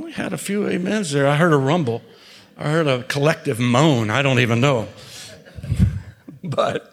We 0.00 0.12
had 0.12 0.32
a 0.32 0.38
few 0.38 0.66
amens 0.66 1.12
there. 1.12 1.26
I 1.26 1.36
heard 1.36 1.52
a 1.52 1.56
rumble. 1.56 2.02
I 2.56 2.70
heard 2.70 2.86
a 2.86 3.02
collective 3.04 3.58
moan. 3.58 4.10
I 4.10 4.22
don't 4.22 4.38
even 4.38 4.60
know. 4.60 4.88
but 6.44 6.92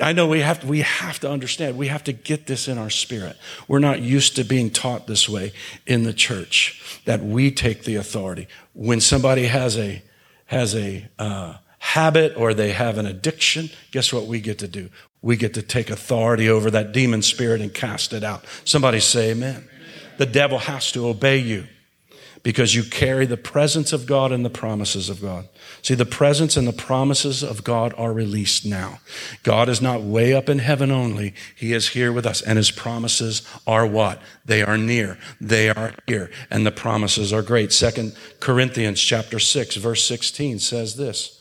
I 0.00 0.12
know 0.12 0.28
we 0.28 0.40
have, 0.40 0.60
to, 0.60 0.66
we 0.66 0.80
have 0.80 1.18
to 1.20 1.30
understand. 1.30 1.76
We 1.76 1.88
have 1.88 2.04
to 2.04 2.12
get 2.12 2.46
this 2.46 2.68
in 2.68 2.78
our 2.78 2.90
spirit. 2.90 3.36
We're 3.66 3.78
not 3.78 4.00
used 4.00 4.36
to 4.36 4.44
being 4.44 4.70
taught 4.70 5.06
this 5.06 5.28
way 5.28 5.52
in 5.86 6.04
the 6.04 6.12
church, 6.12 7.00
that 7.04 7.22
we 7.22 7.50
take 7.50 7.84
the 7.84 7.96
authority. 7.96 8.48
When 8.74 9.00
somebody 9.00 9.46
has 9.46 9.76
a, 9.76 10.02
has 10.46 10.74
a 10.74 11.08
uh, 11.18 11.54
habit 11.78 12.36
or 12.36 12.54
they 12.54 12.72
have 12.72 12.98
an 12.98 13.06
addiction, 13.06 13.70
guess 13.90 14.12
what 14.12 14.26
we 14.26 14.40
get 14.40 14.58
to 14.58 14.68
do? 14.68 14.90
We 15.20 15.36
get 15.36 15.54
to 15.54 15.62
take 15.62 15.90
authority 15.90 16.48
over 16.48 16.70
that 16.70 16.92
demon 16.92 17.22
spirit 17.22 17.60
and 17.60 17.74
cast 17.74 18.12
it 18.12 18.22
out. 18.22 18.44
Somebody 18.64 19.00
say 19.00 19.32
amen. 19.32 19.56
amen. 19.56 19.68
The 20.18 20.26
devil 20.26 20.58
has 20.58 20.92
to 20.92 21.08
obey 21.08 21.38
you 21.38 21.66
because 22.42 22.74
you 22.74 22.82
carry 22.82 23.26
the 23.26 23.36
presence 23.36 23.92
of 23.92 24.06
God 24.06 24.32
and 24.32 24.44
the 24.44 24.50
promises 24.50 25.08
of 25.08 25.20
God. 25.20 25.48
See, 25.82 25.94
the 25.94 26.06
presence 26.06 26.56
and 26.56 26.66
the 26.66 26.72
promises 26.72 27.42
of 27.42 27.64
God 27.64 27.94
are 27.96 28.12
released 28.12 28.64
now. 28.64 29.00
God 29.42 29.68
is 29.68 29.80
not 29.80 30.02
way 30.02 30.34
up 30.34 30.48
in 30.48 30.58
heaven 30.58 30.90
only. 30.90 31.34
He 31.56 31.72
is 31.72 31.90
here 31.90 32.12
with 32.12 32.26
us. 32.26 32.40
And 32.42 32.56
his 32.56 32.70
promises 32.70 33.42
are 33.66 33.86
what? 33.86 34.20
They 34.44 34.62
are 34.62 34.78
near. 34.78 35.18
They 35.40 35.68
are 35.70 35.94
here. 36.06 36.30
And 36.50 36.66
the 36.66 36.70
promises 36.70 37.32
are 37.32 37.42
great. 37.42 37.72
Second 37.72 38.16
Corinthians 38.40 39.00
chapter 39.00 39.38
6, 39.38 39.76
verse 39.76 40.04
16 40.04 40.58
says 40.58 40.96
this. 40.96 41.40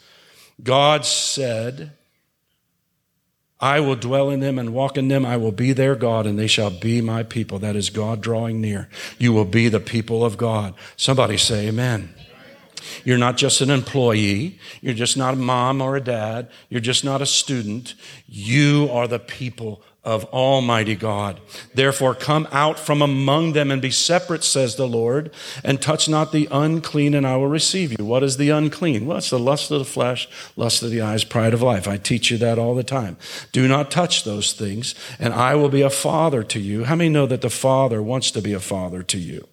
God 0.63 1.05
said, 1.05 1.91
I 3.59 3.79
will 3.79 3.95
dwell 3.95 4.29
in 4.29 4.39
them 4.39 4.59
and 4.59 4.73
walk 4.73 4.97
in 4.97 5.07
them. 5.07 5.25
I 5.25 5.37
will 5.37 5.51
be 5.51 5.73
their 5.73 5.95
God 5.95 6.27
and 6.27 6.37
they 6.37 6.47
shall 6.47 6.69
be 6.69 7.01
my 7.01 7.23
people. 7.23 7.57
That 7.59 7.75
is 7.75 7.89
God 7.89 8.21
drawing 8.21 8.61
near. 8.61 8.87
You 9.17 9.33
will 9.33 9.45
be 9.45 9.67
the 9.67 9.79
people 9.79 10.23
of 10.23 10.37
God. 10.37 10.75
Somebody 10.95 11.37
say 11.37 11.67
amen. 11.67 12.13
You're 13.03 13.17
not 13.17 13.37
just 13.37 13.61
an 13.61 13.69
employee. 13.69 14.59
You're 14.81 14.93
just 14.93 15.17
not 15.17 15.33
a 15.33 15.37
mom 15.37 15.81
or 15.81 15.95
a 15.95 16.01
dad. 16.01 16.49
You're 16.69 16.81
just 16.81 17.03
not 17.03 17.21
a 17.21 17.25
student. 17.25 17.95
You 18.27 18.89
are 18.91 19.07
the 19.07 19.19
people 19.19 19.81
of 20.07 20.23
Almighty 20.25 20.95
God. 20.95 21.41
Therefore, 21.73 22.15
come 22.15 22.47
out 22.53 22.79
from 22.79 23.01
among 23.01 23.51
them 23.51 23.69
and 23.69 23.81
be 23.81 23.91
separate, 23.91 24.41
says 24.41 24.77
the 24.77 24.87
Lord, 24.87 25.31
and 25.65 25.81
touch 25.81 26.07
not 26.07 26.31
the 26.31 26.47
unclean, 26.49 27.13
and 27.13 27.27
I 27.27 27.35
will 27.35 27.49
receive 27.49 27.91
you. 27.91 28.05
What 28.05 28.23
is 28.23 28.37
the 28.37 28.49
unclean? 28.49 29.05
Well, 29.05 29.17
it's 29.17 29.31
the 29.31 29.37
lust 29.37 29.69
of 29.69 29.79
the 29.79 29.85
flesh, 29.85 30.29
lust 30.55 30.81
of 30.81 30.91
the 30.91 31.01
eyes, 31.01 31.25
pride 31.25 31.53
of 31.53 31.61
life. 31.61 31.89
I 31.89 31.97
teach 31.97 32.31
you 32.31 32.37
that 32.37 32.57
all 32.57 32.73
the 32.73 32.83
time. 32.83 33.17
Do 33.51 33.67
not 33.67 33.91
touch 33.91 34.23
those 34.23 34.53
things, 34.53 34.95
and 35.19 35.33
I 35.33 35.55
will 35.55 35.67
be 35.67 35.81
a 35.81 35.89
father 35.89 36.41
to 36.41 36.59
you. 36.59 36.85
How 36.85 36.95
many 36.95 37.09
know 37.09 37.25
that 37.25 37.41
the 37.41 37.49
Father 37.49 38.01
wants 38.01 38.31
to 38.31 38.41
be 38.41 38.53
a 38.53 38.61
father 38.61 39.03
to 39.03 39.17
you? 39.17 39.45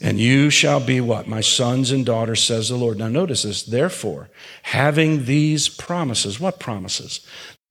And 0.00 0.20
you 0.20 0.50
shall 0.50 0.78
be 0.78 1.00
what? 1.00 1.26
My 1.26 1.40
sons 1.40 1.90
and 1.90 2.06
daughters, 2.06 2.42
says 2.42 2.68
the 2.68 2.76
Lord. 2.76 2.98
Now 2.98 3.08
notice 3.08 3.42
this. 3.42 3.62
Therefore, 3.62 4.28
having 4.62 5.24
these 5.24 5.68
promises, 5.68 6.38
what 6.38 6.60
promises? 6.60 7.26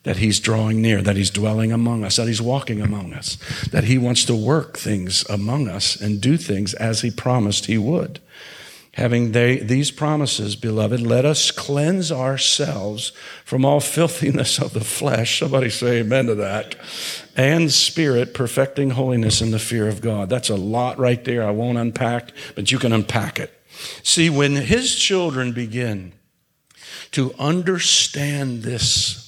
That 0.05 0.17
he's 0.17 0.39
drawing 0.39 0.81
near, 0.81 1.01
that 1.01 1.17
he's 1.17 1.31
dwelling 1.31 1.71
among 1.71 2.03
us, 2.03 2.15
that 2.15 2.27
he's 2.27 2.41
walking 2.41 2.81
among 2.81 3.13
us, 3.13 3.37
that 3.71 3.83
he 3.83 3.97
wants 3.97 4.23
to 4.25 4.35
work 4.35 4.77
things 4.77 5.27
among 5.29 5.67
us 5.67 5.99
and 5.99 6.21
do 6.21 6.37
things 6.37 6.73
as 6.75 7.01
he 7.01 7.11
promised 7.11 7.65
he 7.65 7.77
would. 7.77 8.21
Having 8.93 9.33
they, 9.33 9.57
these 9.57 9.91
promises, 9.91 10.55
beloved, 10.55 11.01
let 11.01 11.25
us 11.25 11.51
cleanse 11.51 12.13
ourselves 12.13 13.11
from 13.43 13.65
all 13.65 13.81
filthiness 13.81 14.57
of 14.57 14.71
the 14.71 14.85
flesh. 14.85 15.39
Somebody 15.39 15.69
say 15.69 15.99
amen 15.99 16.27
to 16.27 16.35
that. 16.35 16.75
And 17.35 17.73
spirit, 17.73 18.33
perfecting 18.33 18.91
holiness 18.91 19.41
in 19.41 19.51
the 19.51 19.59
fear 19.59 19.89
of 19.89 19.99
God. 19.99 20.29
That's 20.29 20.49
a 20.49 20.55
lot 20.55 20.97
right 20.97 21.21
there. 21.25 21.45
I 21.45 21.51
won't 21.51 21.77
unpack, 21.77 22.31
but 22.55 22.71
you 22.71 22.79
can 22.79 22.93
unpack 22.93 23.37
it. 23.37 23.51
See, 24.01 24.29
when 24.29 24.55
his 24.55 24.95
children 24.95 25.51
begin 25.51 26.13
to 27.11 27.33
understand 27.37 28.63
this 28.63 29.24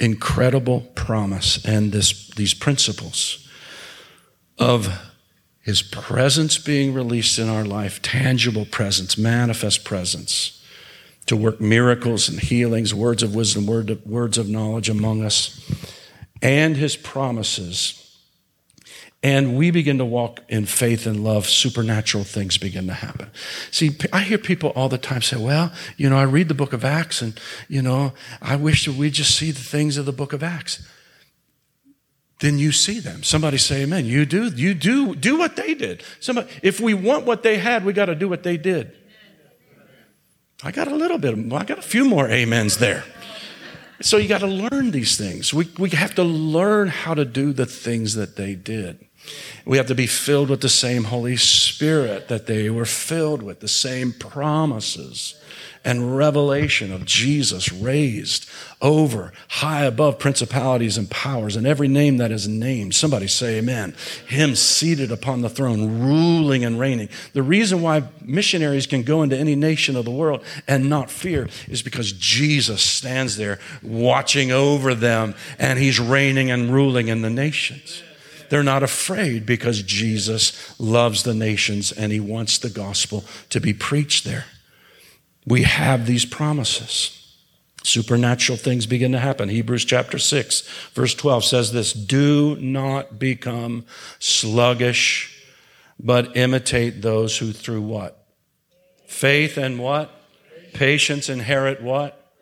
incredible 0.00 0.80
promise 0.94 1.64
and 1.64 1.92
this, 1.92 2.28
these 2.30 2.54
principles 2.54 3.48
of 4.58 5.00
his 5.60 5.82
presence 5.82 6.58
being 6.58 6.92
released 6.92 7.38
in 7.38 7.48
our 7.48 7.64
life, 7.64 8.02
tangible 8.02 8.66
presence, 8.66 9.16
manifest 9.16 9.84
presence, 9.84 10.62
to 11.26 11.36
work 11.36 11.60
miracles 11.60 12.28
and 12.28 12.38
healings, 12.38 12.92
words 12.92 13.22
of 13.22 13.34
wisdom, 13.34 13.66
word 13.66 13.88
of, 13.88 14.06
words 14.06 14.36
of 14.36 14.48
knowledge 14.48 14.90
among 14.90 15.24
us, 15.24 15.58
and 16.42 16.76
his 16.76 16.96
promises 16.96 18.03
and 19.24 19.56
we 19.56 19.70
begin 19.70 19.96
to 19.98 20.04
walk 20.04 20.40
in 20.50 20.66
faith 20.66 21.06
and 21.06 21.24
love, 21.24 21.46
supernatural 21.48 22.24
things 22.24 22.58
begin 22.58 22.86
to 22.88 22.92
happen. 22.92 23.30
See, 23.70 23.96
I 24.12 24.20
hear 24.20 24.36
people 24.36 24.68
all 24.76 24.90
the 24.90 24.98
time 24.98 25.22
say, 25.22 25.38
well, 25.38 25.72
you 25.96 26.10
know, 26.10 26.18
I 26.18 26.24
read 26.24 26.48
the 26.48 26.54
book 26.54 26.74
of 26.74 26.84
Acts 26.84 27.22
and, 27.22 27.40
you 27.66 27.80
know, 27.80 28.12
I 28.42 28.56
wish 28.56 28.84
that 28.84 28.96
we 28.96 29.08
just 29.08 29.34
see 29.34 29.50
the 29.50 29.62
things 29.62 29.96
of 29.96 30.04
the 30.04 30.12
book 30.12 30.34
of 30.34 30.42
Acts. 30.42 30.86
Then 32.40 32.58
you 32.58 32.70
see 32.70 33.00
them. 33.00 33.22
Somebody 33.22 33.56
say 33.56 33.84
amen. 33.84 34.04
You 34.04 34.26
do, 34.26 34.48
you 34.48 34.74
do, 34.74 35.14
do 35.14 35.38
what 35.38 35.56
they 35.56 35.72
did. 35.72 36.02
Somebody, 36.20 36.48
if 36.62 36.78
we 36.78 36.92
want 36.92 37.24
what 37.24 37.42
they 37.42 37.56
had, 37.56 37.86
we 37.86 37.94
got 37.94 38.06
to 38.06 38.14
do 38.14 38.28
what 38.28 38.42
they 38.42 38.58
did. 38.58 38.92
I 40.62 40.70
got 40.70 40.88
a 40.88 40.94
little 40.94 41.18
bit, 41.18 41.34
I 41.52 41.64
got 41.64 41.78
a 41.78 41.82
few 41.82 42.04
more 42.04 42.30
amens 42.30 42.76
there. 42.76 43.04
So 44.00 44.16
you 44.16 44.28
got 44.28 44.40
to 44.40 44.46
learn 44.46 44.90
these 44.90 45.16
things. 45.16 45.54
We, 45.54 45.70
we 45.78 45.90
have 45.90 46.14
to 46.16 46.24
learn 46.24 46.88
how 46.88 47.14
to 47.14 47.24
do 47.24 47.52
the 47.52 47.66
things 47.66 48.14
that 48.14 48.36
they 48.36 48.54
did. 48.54 49.06
We 49.64 49.78
have 49.78 49.86
to 49.86 49.94
be 49.94 50.06
filled 50.06 50.50
with 50.50 50.60
the 50.60 50.68
same 50.68 51.04
Holy 51.04 51.36
Spirit 51.36 52.28
that 52.28 52.46
they 52.46 52.68
were 52.68 52.84
filled 52.84 53.42
with, 53.42 53.60
the 53.60 53.68
same 53.68 54.12
promises 54.12 55.40
and 55.84 56.16
revelation 56.16 56.92
of 56.92 57.04
Jesus 57.04 57.70
raised 57.72 58.48
over, 58.80 59.32
high 59.48 59.84
above 59.84 60.18
principalities 60.18 60.96
and 60.96 61.10
powers 61.10 61.56
and 61.56 61.66
every 61.66 61.88
name 61.88 62.16
that 62.16 62.30
is 62.30 62.48
named. 62.48 62.94
Somebody 62.94 63.28
say 63.28 63.58
amen. 63.58 63.94
Him 64.26 64.54
seated 64.54 65.12
upon 65.12 65.42
the 65.42 65.48
throne, 65.48 66.00
ruling 66.00 66.64
and 66.64 66.80
reigning. 66.80 67.08
The 67.32 67.42
reason 67.42 67.82
why 67.82 68.04
missionaries 68.22 68.86
can 68.86 69.02
go 69.02 69.22
into 69.22 69.36
any 69.36 69.54
nation 69.54 69.96
of 69.96 70.04
the 70.04 70.10
world 70.10 70.42
and 70.66 70.88
not 70.88 71.10
fear 71.10 71.48
is 71.68 71.82
because 71.82 72.12
Jesus 72.12 72.82
stands 72.82 73.36
there 73.36 73.58
watching 73.82 74.50
over 74.52 74.94
them 74.94 75.34
and 75.58 75.78
he's 75.78 76.00
reigning 76.00 76.50
and 76.50 76.72
ruling 76.72 77.08
in 77.08 77.22
the 77.22 77.30
nations. 77.30 78.02
They're 78.50 78.62
not 78.62 78.82
afraid 78.82 79.46
because 79.46 79.82
Jesus 79.82 80.78
loves 80.78 81.22
the 81.22 81.34
nations 81.34 81.92
and 81.92 82.12
he 82.12 82.20
wants 82.20 82.58
the 82.58 82.70
gospel 82.70 83.24
to 83.50 83.60
be 83.60 83.72
preached 83.72 84.24
there. 84.24 84.44
We 85.46 85.62
have 85.62 86.06
these 86.06 86.24
promises. 86.24 87.20
Supernatural 87.82 88.56
things 88.56 88.86
begin 88.86 89.12
to 89.12 89.18
happen. 89.18 89.50
Hebrews 89.50 89.84
chapter 89.84 90.18
6, 90.18 90.62
verse 90.94 91.14
12 91.14 91.44
says 91.44 91.72
this 91.72 91.92
Do 91.92 92.56
not 92.56 93.18
become 93.18 93.84
sluggish, 94.18 95.44
but 96.00 96.36
imitate 96.36 97.02
those 97.02 97.36
who 97.38 97.52
through 97.52 97.82
what? 97.82 98.26
Faith 99.06 99.58
and 99.58 99.78
what? 99.78 100.10
Patience 100.72 101.28
inherit 101.28 101.82
what? 101.82 102.32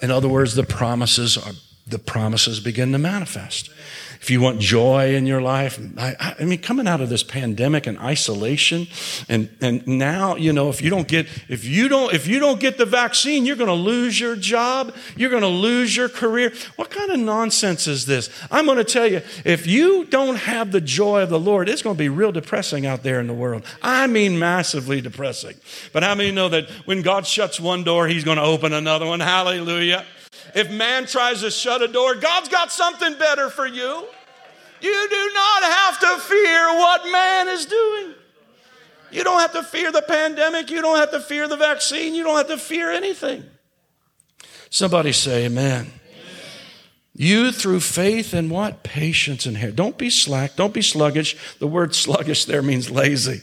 In 0.00 0.12
other 0.12 0.28
words, 0.28 0.54
the 0.54 0.62
promises 0.62 1.36
are 1.36 1.52
the 1.86 1.98
promises 1.98 2.60
begin 2.60 2.92
to 2.92 2.98
manifest 2.98 3.70
if 4.20 4.30
you 4.30 4.40
want 4.40 4.60
joy 4.60 5.14
in 5.14 5.26
your 5.26 5.40
life, 5.40 5.78
I, 5.96 6.34
I, 6.40 6.44
mean, 6.44 6.58
coming 6.58 6.88
out 6.88 7.00
of 7.00 7.08
this 7.08 7.22
pandemic 7.22 7.86
and 7.86 7.98
isolation, 7.98 8.88
and, 9.28 9.48
and 9.60 9.86
now, 9.86 10.34
you 10.36 10.52
know, 10.52 10.68
if 10.68 10.82
you 10.82 10.90
don't 10.90 11.06
get, 11.06 11.26
if 11.48 11.64
you 11.64 11.88
don't, 11.88 12.12
if 12.12 12.26
you 12.26 12.40
don't 12.40 12.58
get 12.58 12.78
the 12.78 12.86
vaccine, 12.86 13.46
you're 13.46 13.56
going 13.56 13.68
to 13.68 13.74
lose 13.74 14.18
your 14.18 14.34
job. 14.34 14.94
You're 15.16 15.30
going 15.30 15.42
to 15.42 15.48
lose 15.48 15.96
your 15.96 16.08
career. 16.08 16.52
What 16.76 16.90
kind 16.90 17.10
of 17.12 17.20
nonsense 17.20 17.86
is 17.86 18.06
this? 18.06 18.28
I'm 18.50 18.66
going 18.66 18.78
to 18.78 18.84
tell 18.84 19.06
you, 19.06 19.22
if 19.44 19.66
you 19.66 20.04
don't 20.04 20.36
have 20.36 20.72
the 20.72 20.80
joy 20.80 21.22
of 21.22 21.30
the 21.30 21.40
Lord, 21.40 21.68
it's 21.68 21.82
going 21.82 21.96
to 21.96 21.98
be 21.98 22.08
real 22.08 22.32
depressing 22.32 22.86
out 22.86 23.02
there 23.02 23.20
in 23.20 23.28
the 23.28 23.34
world. 23.34 23.64
I 23.82 24.08
mean, 24.08 24.38
massively 24.38 25.00
depressing. 25.00 25.56
But 25.92 26.02
how 26.02 26.14
many 26.14 26.32
know 26.32 26.48
that 26.48 26.68
when 26.84 27.02
God 27.02 27.26
shuts 27.26 27.60
one 27.60 27.84
door, 27.84 28.08
He's 28.08 28.24
going 28.24 28.38
to 28.38 28.42
open 28.42 28.72
another 28.72 29.06
one? 29.06 29.20
Hallelujah. 29.20 30.04
If 30.54 30.70
man 30.70 31.06
tries 31.06 31.40
to 31.40 31.50
shut 31.50 31.82
a 31.82 31.88
door, 31.88 32.14
God's 32.14 32.48
got 32.48 32.72
something 32.72 33.18
better 33.18 33.50
for 33.50 33.66
you. 33.66 34.06
You 34.80 35.08
do 35.10 35.30
not 35.34 35.62
have 35.62 36.00
to 36.00 36.18
fear 36.20 36.68
what 36.68 37.10
man 37.10 37.48
is 37.48 37.66
doing. 37.66 38.14
You 39.10 39.24
don't 39.24 39.40
have 39.40 39.52
to 39.52 39.62
fear 39.62 39.90
the 39.90 40.02
pandemic. 40.02 40.70
You 40.70 40.82
don't 40.82 40.98
have 40.98 41.10
to 41.12 41.20
fear 41.20 41.48
the 41.48 41.56
vaccine. 41.56 42.14
You 42.14 42.24
don't 42.24 42.36
have 42.36 42.48
to 42.48 42.58
fear 42.58 42.90
anything. 42.90 43.44
Somebody 44.70 45.12
say, 45.12 45.46
Amen. 45.46 45.92
You 47.14 47.50
through 47.50 47.80
faith 47.80 48.32
and 48.32 48.48
what? 48.48 48.84
Patience 48.84 49.44
and 49.44 49.56
hair. 49.56 49.72
Don't 49.72 49.98
be 49.98 50.08
slack. 50.08 50.54
Don't 50.54 50.72
be 50.72 50.82
sluggish. 50.82 51.36
The 51.58 51.66
word 51.66 51.94
sluggish 51.94 52.44
there 52.44 52.62
means 52.62 52.90
lazy. 52.90 53.42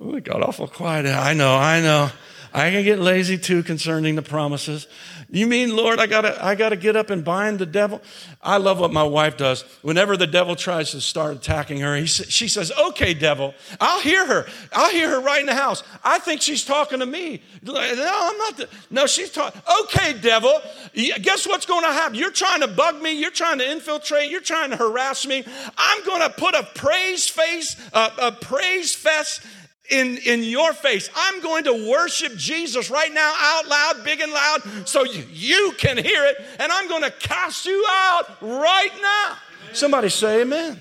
Oh, 0.00 0.14
it 0.14 0.22
got 0.22 0.42
awful 0.42 0.68
quiet. 0.68 1.06
I 1.06 1.32
know, 1.32 1.56
I 1.56 1.80
know. 1.80 2.10
I 2.52 2.70
can 2.70 2.84
get 2.84 2.98
lazy 2.98 3.38
too 3.38 3.62
concerning 3.62 4.14
the 4.14 4.22
promises. 4.22 4.86
You 5.30 5.46
mean, 5.46 5.76
Lord, 5.76 5.98
I 5.98 6.06
gotta, 6.06 6.42
I 6.42 6.54
gotta 6.54 6.76
get 6.76 6.96
up 6.96 7.10
and 7.10 7.22
bind 7.22 7.58
the 7.58 7.66
devil? 7.66 8.00
I 8.42 8.56
love 8.56 8.80
what 8.80 8.92
my 8.92 9.02
wife 9.02 9.36
does. 9.36 9.62
Whenever 9.82 10.16
the 10.16 10.26
devil 10.26 10.56
tries 10.56 10.92
to 10.92 11.02
start 11.02 11.36
attacking 11.36 11.80
her, 11.80 11.96
he, 11.96 12.06
she 12.06 12.48
says, 12.48 12.72
okay, 12.72 13.12
devil, 13.12 13.54
I'll 13.78 14.00
hear 14.00 14.26
her. 14.26 14.46
I'll 14.72 14.90
hear 14.90 15.10
her 15.10 15.20
right 15.20 15.40
in 15.40 15.46
the 15.46 15.54
house. 15.54 15.82
I 16.02 16.18
think 16.18 16.40
she's 16.40 16.64
talking 16.64 17.00
to 17.00 17.06
me. 17.06 17.42
No, 17.62 17.74
I'm 17.76 18.38
not. 18.38 18.56
The, 18.56 18.68
no, 18.90 19.06
she's 19.06 19.30
talking. 19.30 19.60
Okay, 19.84 20.14
devil, 20.14 20.60
guess 20.94 21.46
what's 21.46 21.66
going 21.66 21.84
to 21.84 21.92
happen? 21.92 22.14
You're 22.14 22.30
trying 22.30 22.60
to 22.60 22.68
bug 22.68 23.02
me. 23.02 23.12
You're 23.12 23.30
trying 23.30 23.58
to 23.58 23.70
infiltrate. 23.70 24.30
You're 24.30 24.40
trying 24.40 24.70
to 24.70 24.76
harass 24.76 25.26
me. 25.26 25.44
I'm 25.76 26.04
going 26.04 26.22
to 26.22 26.30
put 26.30 26.54
a 26.54 26.62
praise 26.74 27.28
face, 27.28 27.76
uh, 27.92 28.10
a 28.18 28.32
praise 28.32 28.94
fest 28.94 29.42
in, 29.88 30.18
in 30.18 30.42
your 30.42 30.72
face. 30.72 31.08
I'm 31.14 31.40
going 31.40 31.64
to 31.64 31.88
worship 31.90 32.36
Jesus 32.36 32.90
right 32.90 33.12
now 33.12 33.34
out 33.36 33.66
loud, 33.66 34.04
big 34.04 34.20
and 34.20 34.32
loud, 34.32 34.88
so 34.88 35.04
you, 35.04 35.72
can 35.78 35.96
hear 35.96 36.24
it. 36.24 36.36
And 36.58 36.70
I'm 36.70 36.88
going 36.88 37.02
to 37.02 37.10
cast 37.10 37.66
you 37.66 37.84
out 37.88 38.36
right 38.40 38.90
now. 39.00 39.36
Somebody 39.72 40.08
say 40.08 40.42
amen. 40.42 40.80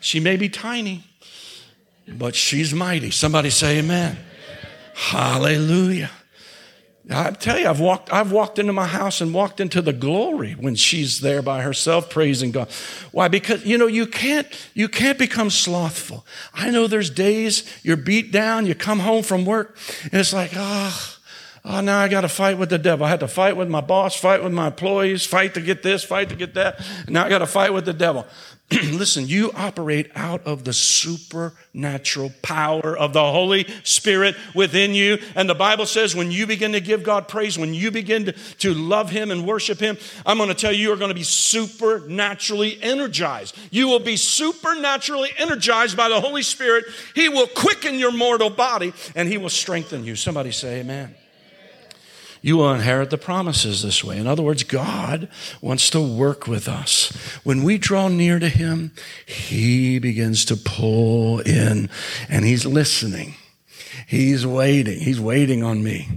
She 0.00 0.20
may 0.20 0.36
be 0.36 0.48
tiny, 0.48 1.04
but 2.06 2.34
she's 2.34 2.72
mighty. 2.72 3.10
Somebody 3.10 3.50
say 3.50 3.78
amen. 3.78 4.16
Hallelujah. 4.94 6.10
I 7.10 7.30
tell 7.30 7.58
you, 7.58 7.66
I've 7.66 7.80
walked, 7.80 8.12
I've 8.12 8.32
walked 8.32 8.58
into 8.58 8.74
my 8.74 8.86
house 8.86 9.22
and 9.22 9.32
walked 9.32 9.60
into 9.60 9.80
the 9.80 9.94
glory 9.94 10.52
when 10.52 10.74
she's 10.74 11.20
there 11.20 11.40
by 11.40 11.62
herself 11.62 12.10
praising 12.10 12.50
God. 12.50 12.68
Why? 13.12 13.28
Because, 13.28 13.64
you 13.64 13.78
know, 13.78 13.86
you 13.86 14.06
can't, 14.06 14.46
you 14.74 14.88
can't 14.88 15.18
become 15.18 15.48
slothful. 15.48 16.26
I 16.52 16.70
know 16.70 16.86
there's 16.86 17.08
days 17.08 17.64
you're 17.82 17.96
beat 17.96 18.30
down, 18.30 18.66
you 18.66 18.74
come 18.74 18.98
home 18.98 19.22
from 19.22 19.46
work, 19.46 19.78
and 20.04 20.14
it's 20.14 20.34
like, 20.34 20.50
ah, 20.54 21.16
oh, 21.16 21.17
oh, 21.68 21.80
now 21.80 22.00
I 22.00 22.08
got 22.08 22.22
to 22.22 22.28
fight 22.28 22.58
with 22.58 22.70
the 22.70 22.78
devil. 22.78 23.06
I 23.06 23.10
had 23.10 23.20
to 23.20 23.28
fight 23.28 23.56
with 23.56 23.68
my 23.68 23.82
boss, 23.82 24.16
fight 24.16 24.42
with 24.42 24.52
my 24.52 24.68
employees, 24.68 25.26
fight 25.26 25.54
to 25.54 25.60
get 25.60 25.82
this, 25.82 26.02
fight 26.02 26.30
to 26.30 26.36
get 26.36 26.54
that. 26.54 26.80
Now 27.08 27.26
I 27.26 27.28
got 27.28 27.38
to 27.38 27.46
fight 27.46 27.72
with 27.72 27.84
the 27.84 27.92
devil. 27.92 28.26
listen, 28.70 29.26
you 29.26 29.50
operate 29.52 30.10
out 30.14 30.46
of 30.46 30.64
the 30.64 30.74
supernatural 30.74 32.32
power 32.42 32.96
of 32.96 33.14
the 33.14 33.32
Holy 33.32 33.66
Spirit 33.82 34.34
within 34.54 34.94
you. 34.94 35.18
And 35.34 35.48
the 35.48 35.54
Bible 35.54 35.86
says 35.86 36.14
when 36.14 36.30
you 36.30 36.46
begin 36.46 36.72
to 36.72 36.80
give 36.80 37.02
God 37.02 37.28
praise, 37.28 37.58
when 37.58 37.72
you 37.72 37.90
begin 37.90 38.26
to, 38.26 38.32
to 38.32 38.74
love 38.74 39.10
Him 39.10 39.30
and 39.30 39.46
worship 39.46 39.78
Him, 39.78 39.96
I'm 40.26 40.36
going 40.36 40.50
to 40.50 40.54
tell 40.54 40.72
you, 40.72 40.82
you 40.82 40.92
are 40.92 40.96
going 40.96 41.10
to 41.10 41.14
be 41.14 41.22
supernaturally 41.22 42.78
energized. 42.82 43.56
You 43.70 43.88
will 43.88 44.00
be 44.00 44.16
supernaturally 44.16 45.30
energized 45.38 45.96
by 45.96 46.08
the 46.08 46.20
Holy 46.20 46.42
Spirit. 46.42 46.84
He 47.14 47.28
will 47.28 47.46
quicken 47.46 47.98
your 47.98 48.12
mortal 48.12 48.50
body 48.50 48.92
and 49.14 49.28
He 49.28 49.38
will 49.38 49.48
strengthen 49.48 50.04
you. 50.04 50.14
Somebody 50.14 50.50
say, 50.50 50.80
Amen 50.80 51.14
you 52.42 52.56
will 52.56 52.72
inherit 52.72 53.10
the 53.10 53.18
promises 53.18 53.82
this 53.82 54.02
way. 54.04 54.18
In 54.18 54.26
other 54.26 54.42
words, 54.42 54.62
God 54.62 55.28
wants 55.60 55.90
to 55.90 56.00
work 56.00 56.46
with 56.46 56.68
us. 56.68 57.10
When 57.44 57.62
we 57.62 57.78
draw 57.78 58.08
near 58.08 58.38
to 58.38 58.48
Him, 58.48 58.92
He 59.26 59.98
begins 59.98 60.44
to 60.46 60.56
pull 60.56 61.40
in 61.40 61.88
and 62.28 62.44
He's 62.44 62.66
listening. 62.66 63.34
He's 64.06 64.46
waiting. 64.46 65.00
He's 65.00 65.20
waiting 65.20 65.62
on 65.62 65.82
me. 65.82 66.08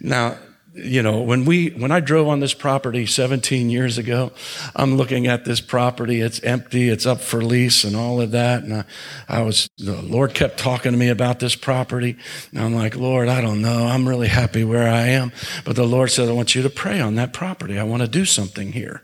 Now, 0.00 0.38
you 0.76 1.02
know, 1.02 1.22
when 1.22 1.44
we, 1.44 1.70
when 1.70 1.90
I 1.90 2.00
drove 2.00 2.28
on 2.28 2.40
this 2.40 2.54
property 2.54 3.06
17 3.06 3.70
years 3.70 3.98
ago, 3.98 4.32
I'm 4.74 4.96
looking 4.96 5.26
at 5.26 5.44
this 5.44 5.60
property. 5.60 6.20
It's 6.20 6.40
empty. 6.42 6.88
It's 6.88 7.06
up 7.06 7.20
for 7.20 7.42
lease 7.42 7.84
and 7.84 7.96
all 7.96 8.20
of 8.20 8.32
that. 8.32 8.62
And 8.62 8.74
I, 8.74 8.84
I 9.28 9.42
was, 9.42 9.68
the 9.78 10.00
Lord 10.02 10.34
kept 10.34 10.58
talking 10.58 10.92
to 10.92 10.98
me 10.98 11.08
about 11.08 11.40
this 11.40 11.56
property. 11.56 12.16
And 12.52 12.60
I'm 12.60 12.74
like, 12.74 12.94
Lord, 12.94 13.28
I 13.28 13.40
don't 13.40 13.62
know. 13.62 13.86
I'm 13.86 14.08
really 14.08 14.28
happy 14.28 14.64
where 14.64 14.88
I 14.88 15.08
am. 15.08 15.32
But 15.64 15.76
the 15.76 15.86
Lord 15.86 16.10
said, 16.10 16.28
I 16.28 16.32
want 16.32 16.54
you 16.54 16.62
to 16.62 16.70
pray 16.70 17.00
on 17.00 17.14
that 17.14 17.32
property. 17.32 17.78
I 17.78 17.84
want 17.84 18.02
to 18.02 18.08
do 18.08 18.24
something 18.24 18.72
here. 18.72 19.02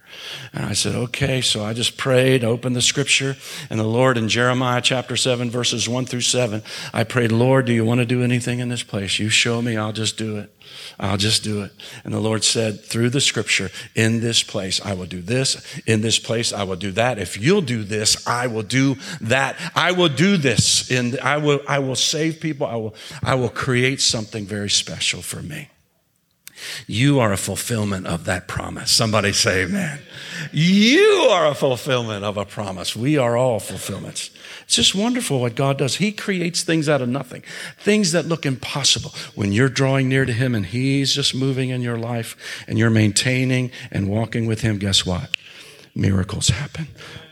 And 0.53 0.67
I 0.67 0.75
said, 0.75 0.95
okay. 0.95 1.41
So 1.41 1.65
I 1.65 1.73
just 1.73 1.97
prayed, 1.97 2.45
opened 2.45 2.77
the 2.77 2.83
scripture 2.83 3.37
and 3.71 3.81
the 3.81 3.85
Lord 3.85 4.19
in 4.19 4.29
Jeremiah 4.29 4.81
chapter 4.83 5.17
seven, 5.17 5.51
verses 5.51 5.89
one 5.89 6.05
through 6.05 6.21
seven, 6.21 6.63
I 6.93 7.05
prayed, 7.05 7.33
Lord, 7.33 7.67
do 7.67 7.73
you 7.73 7.85
want 7.85 8.01
to 8.01 8.07
do 8.07 8.23
anything 8.23 8.59
in 8.59 8.69
this 8.69 8.83
place? 8.83 9.19
You 9.19 9.29
show 9.29 9.63
me. 9.63 9.77
I'll 9.77 9.93
just 9.93 10.19
do 10.19 10.37
it. 10.37 10.53
I'll 10.99 11.17
just 11.17 11.43
do 11.43 11.63
it. 11.63 11.73
And 12.05 12.15
the 12.15 12.21
Lord 12.21 12.45
said 12.45 12.85
through 12.85 13.11
the 13.11 13.21
scripture, 13.21 13.71
in 13.95 14.21
this 14.21 14.43
place, 14.43 14.81
I 14.85 14.95
will 14.95 15.07
do 15.07 15.21
this. 15.21 15.81
In 15.87 16.01
this 16.01 16.19
place, 16.19 16.53
I 16.53 16.63
will 16.65 16.77
do 16.77 16.93
that. 16.93 17.19
If 17.19 17.41
you'll 17.41 17.61
do 17.61 17.83
this, 17.83 18.27
I 18.27 18.47
will 18.47 18.63
do 18.63 18.97
that. 19.21 19.57
I 19.75 19.93
will 19.93 20.09
do 20.09 20.37
this. 20.37 20.91
And 20.91 21.19
I 21.21 21.39
will, 21.39 21.61
I 21.69 21.79
will 21.81 21.97
save 21.97 22.41
people. 22.41 22.67
I 22.67 22.77
will, 22.77 22.95
I 23.23 23.35
will 23.35 23.49
create 23.49 24.01
something 24.01 24.47
very 24.47 24.71
special 24.71 25.23
for 25.23 25.43
me. 25.43 25.69
You 26.87 27.21
are 27.21 27.33
a 27.33 27.37
fulfillment 27.37 28.07
of 28.07 28.25
that 28.25 28.49
promise. 28.49 28.91
Somebody 28.91 29.33
say 29.33 29.65
amen. 29.65 30.01
You 30.53 31.29
are 31.31 31.47
a 31.47 31.55
fulfillment 31.55 32.25
of 32.25 32.37
a 32.37 32.45
promise. 32.45 32.97
We 32.97 33.17
are 33.17 33.37
all 33.37 33.61
fulfillments. 33.61 34.31
It's 34.65 34.77
just 34.77 34.95
wonderful 34.95 35.41
what 35.41 35.55
God 35.55 35.79
does. 35.79 35.97
He 35.97 36.13
creates 36.13 36.63
things 36.63 36.89
out 36.89 37.03
of 37.03 37.09
nothing, 37.09 37.43
things 37.79 38.13
that 38.13 38.27
look 38.27 38.47
impossible. 38.47 39.13
When 39.35 39.53
you're 39.53 39.69
drawing 39.69 40.09
near 40.09 40.25
to 40.25 40.33
Him 40.33 40.55
and 40.55 40.67
He's 40.67 41.15
just 41.15 41.35
moving 41.35 41.71
in 41.71 41.83
your 41.83 41.99
life 41.99 42.65
and 42.67 42.79
you're 42.79 42.91
maintaining 42.91 43.71
and 43.91 44.09
walking 44.09 44.47
with 44.47 44.61
Him, 44.61 44.79
guess 44.79 45.05
what? 45.05 45.37
Miracles 45.95 46.49
happen. 46.49 46.89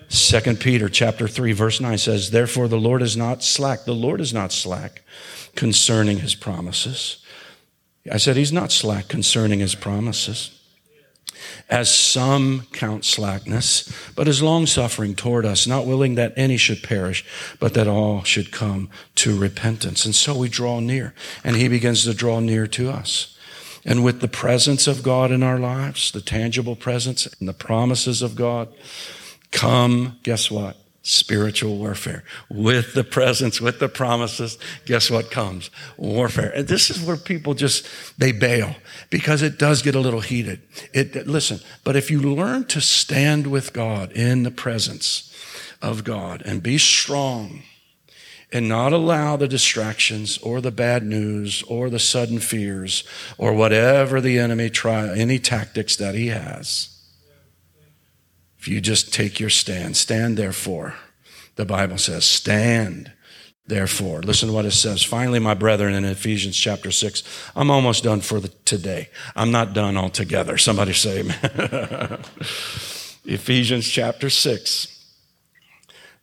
Second 0.09 0.59
Peter 0.59 0.89
chapter 0.89 1.29
3 1.29 1.53
verse 1.53 1.81
9 1.81 1.97
says, 1.97 2.31
Therefore 2.31 2.67
the 2.67 2.81
Lord 2.81 3.01
is 3.01 3.17
not 3.17 3.45
slack. 3.45 3.85
The 3.85 3.95
Lord 3.95 4.21
is 4.21 4.35
not 4.35 4.53
slack 4.53 5.03
concerning 5.55 6.19
his 6.19 6.35
promises. 6.35 7.19
I 8.11 8.17
said 8.17 8.37
he's 8.37 8.53
not 8.53 8.73
slack 8.73 9.09
concerning 9.09 9.61
his 9.61 9.75
promises 9.75 10.57
as 11.69 11.95
some 11.95 12.67
count 12.73 13.05
slackness, 13.05 13.91
but 14.15 14.29
is 14.29 14.43
longsuffering 14.43 15.15
toward 15.15 15.47
us, 15.47 15.67
not 15.67 15.87
willing 15.87 16.15
that 16.17 16.35
any 16.37 16.57
should 16.57 16.83
perish, 16.83 17.25
but 17.59 17.75
that 17.75 17.89
all 17.89 18.23
should 18.25 18.51
come 18.51 18.91
to 19.15 19.39
repentance. 19.39 20.05
And 20.05 20.15
so 20.15 20.37
we 20.37 20.49
draw 20.49 20.81
near, 20.81 21.15
and 21.45 21.57
he 21.57 21.69
begins 21.69 22.05
to 22.05 22.15
draw 22.15 22.41
near 22.41 22.67
to 22.69 22.91
us. 22.91 23.39
And 23.85 24.05
with 24.05 24.21
the 24.21 24.29
presence 24.29 24.87
of 24.87 25.03
God 25.03 25.31
in 25.31 25.43
our 25.43 25.59
lives, 25.59 26.11
the 26.11 26.21
tangible 26.21 26.77
presence 26.77 27.27
and 27.39 27.49
the 27.49 27.55
promises 27.55 28.21
of 28.21 28.37
God, 28.37 28.69
come, 29.53 30.19
guess 30.23 30.51
what? 30.51 30.77
Spiritual 31.03 31.79
warfare. 31.79 32.23
With 32.51 32.93
the 32.93 33.05
presence 33.05 33.61
with 33.61 33.79
the 33.79 33.89
promises 33.89 34.59
guess 34.85 35.11
what 35.11 35.31
comes? 35.31 35.71
Warfare. 35.97 36.53
And 36.55 36.69
this 36.69 36.91
is 36.91 37.03
where 37.03 37.17
people 37.17 37.55
just 37.55 37.87
they 38.19 38.33
bail 38.33 38.77
because 39.09 39.43
it 39.43 39.59
does 39.59 39.83
get 39.83 39.95
a 39.95 40.01
little 40.01 40.21
heated. 40.21 40.61
It 40.93 41.27
listen 41.27 41.61
but 41.85 41.97
if 41.97 42.11
you 42.11 42.21
learn 42.21 42.65
to 42.67 42.81
stand 42.81 43.47
with 43.47 43.73
god 43.73 44.13
in 44.13 44.43
the 44.43 44.51
presence 44.51 45.27
of 45.81 46.05
god 46.05 46.43
and 46.45 46.63
be 46.63 46.77
strong 46.77 47.63
and 48.53 48.69
not 48.69 48.93
allow 48.93 49.37
the 49.37 49.49
distractions 49.49 50.37
or 50.39 50.61
the 50.61 50.73
bad 50.73 51.05
news 51.05 51.63
or 51.63 51.89
the 51.89 51.99
sudden 51.99 52.39
fears 52.39 53.05
or 53.39 53.55
whatever 53.55 54.21
the 54.21 54.39
enemy 54.39 54.69
try 54.69 55.17
any 55.17 55.39
tactics 55.39 55.97
that 55.97 56.15
he 56.15 56.29
has 56.29 57.00
if 58.61 58.69
you 58.69 58.83
just 58.83 59.15
take 59.15 59.41
your 59.41 59.49
stand, 59.49 59.97
stand 59.97 60.37
therefore. 60.37 60.95
The 61.57 61.65
Bible 61.65 61.97
says, 61.97 62.27
stand 62.27 63.11
therefore. 63.67 64.21
Listen 64.21 64.51
to 64.51 64.55
what 64.55 64.67
it 64.67 64.73
says. 64.73 65.03
Finally, 65.03 65.39
my 65.39 65.55
brethren, 65.55 65.95
in 65.95 66.05
Ephesians 66.05 66.59
chapter 66.59 66.91
6, 66.91 67.23
I'm 67.57 67.71
almost 67.71 68.05
done 68.05 68.21
for 68.21 68.39
the, 68.39 68.49
today. 68.67 69.09
I'm 69.35 69.51
not 69.51 69.73
done 69.73 69.97
altogether. 69.97 70.59
Somebody 70.59 70.93
say 70.93 71.21
amen. 71.21 71.39
Ephesians 73.25 73.89
chapter 73.89 74.29
6, 74.29 75.07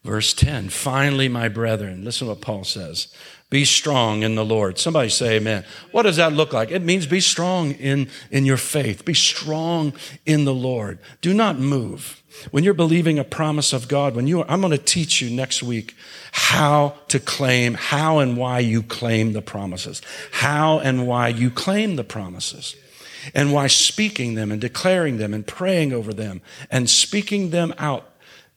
verse 0.04 0.36
10. 0.36 0.70
Finally, 0.70 1.30
my 1.30 1.50
brethren, 1.50 2.06
listen 2.06 2.28
to 2.28 2.34
what 2.34 2.42
Paul 2.42 2.64
says. 2.64 3.12
Be 3.50 3.66
strong 3.66 4.22
in 4.22 4.36
the 4.36 4.46
Lord. 4.46 4.78
Somebody 4.78 5.10
say 5.10 5.38
amen. 5.38 5.66
What 5.92 6.04
does 6.04 6.18
that 6.18 6.34
look 6.34 6.54
like? 6.54 6.70
It 6.70 6.84
means 6.84 7.08
be 7.08 7.22
strong 7.22 7.72
in, 7.72 8.10
in 8.30 8.46
your 8.46 8.58
faith. 8.58 9.06
Be 9.06 9.16
strong 9.16 9.94
in 10.26 10.46
the 10.46 10.54
Lord. 10.54 11.00
Do 11.22 11.34
not 11.34 11.58
move. 11.58 12.22
When 12.52 12.64
you're 12.64 12.74
believing 12.74 13.20
a 13.20 13.24
promise 13.24 13.74
of 13.74 13.88
God, 13.88 14.16
when 14.16 14.28
you 14.28 14.42
are, 14.42 14.50
I'm 14.50 14.62
going 14.62 14.72
to 14.72 14.78
teach 14.78 15.22
you 15.22 15.30
next 15.30 15.64
week 15.64 15.96
how 16.32 16.96
to 17.10 17.20
claim, 17.20 17.74
how 17.74 18.20
and 18.20 18.38
why 18.38 18.60
you 18.60 18.84
claim 18.84 19.34
the 19.34 19.42
promises, 19.42 20.02
how 20.32 20.80
and 20.80 21.08
why 21.08 21.30
you 21.30 21.50
claim 21.50 21.96
the 21.96 22.04
promises, 22.04 22.76
and 23.34 23.54
why 23.54 23.68
speaking 23.68 24.36
them 24.36 24.52
and 24.52 24.62
declaring 24.62 25.18
them 25.18 25.34
and 25.34 25.46
praying 25.46 25.94
over 25.94 26.14
them 26.14 26.42
and 26.70 26.90
speaking 26.90 27.50
them 27.50 27.74
out, 27.78 28.10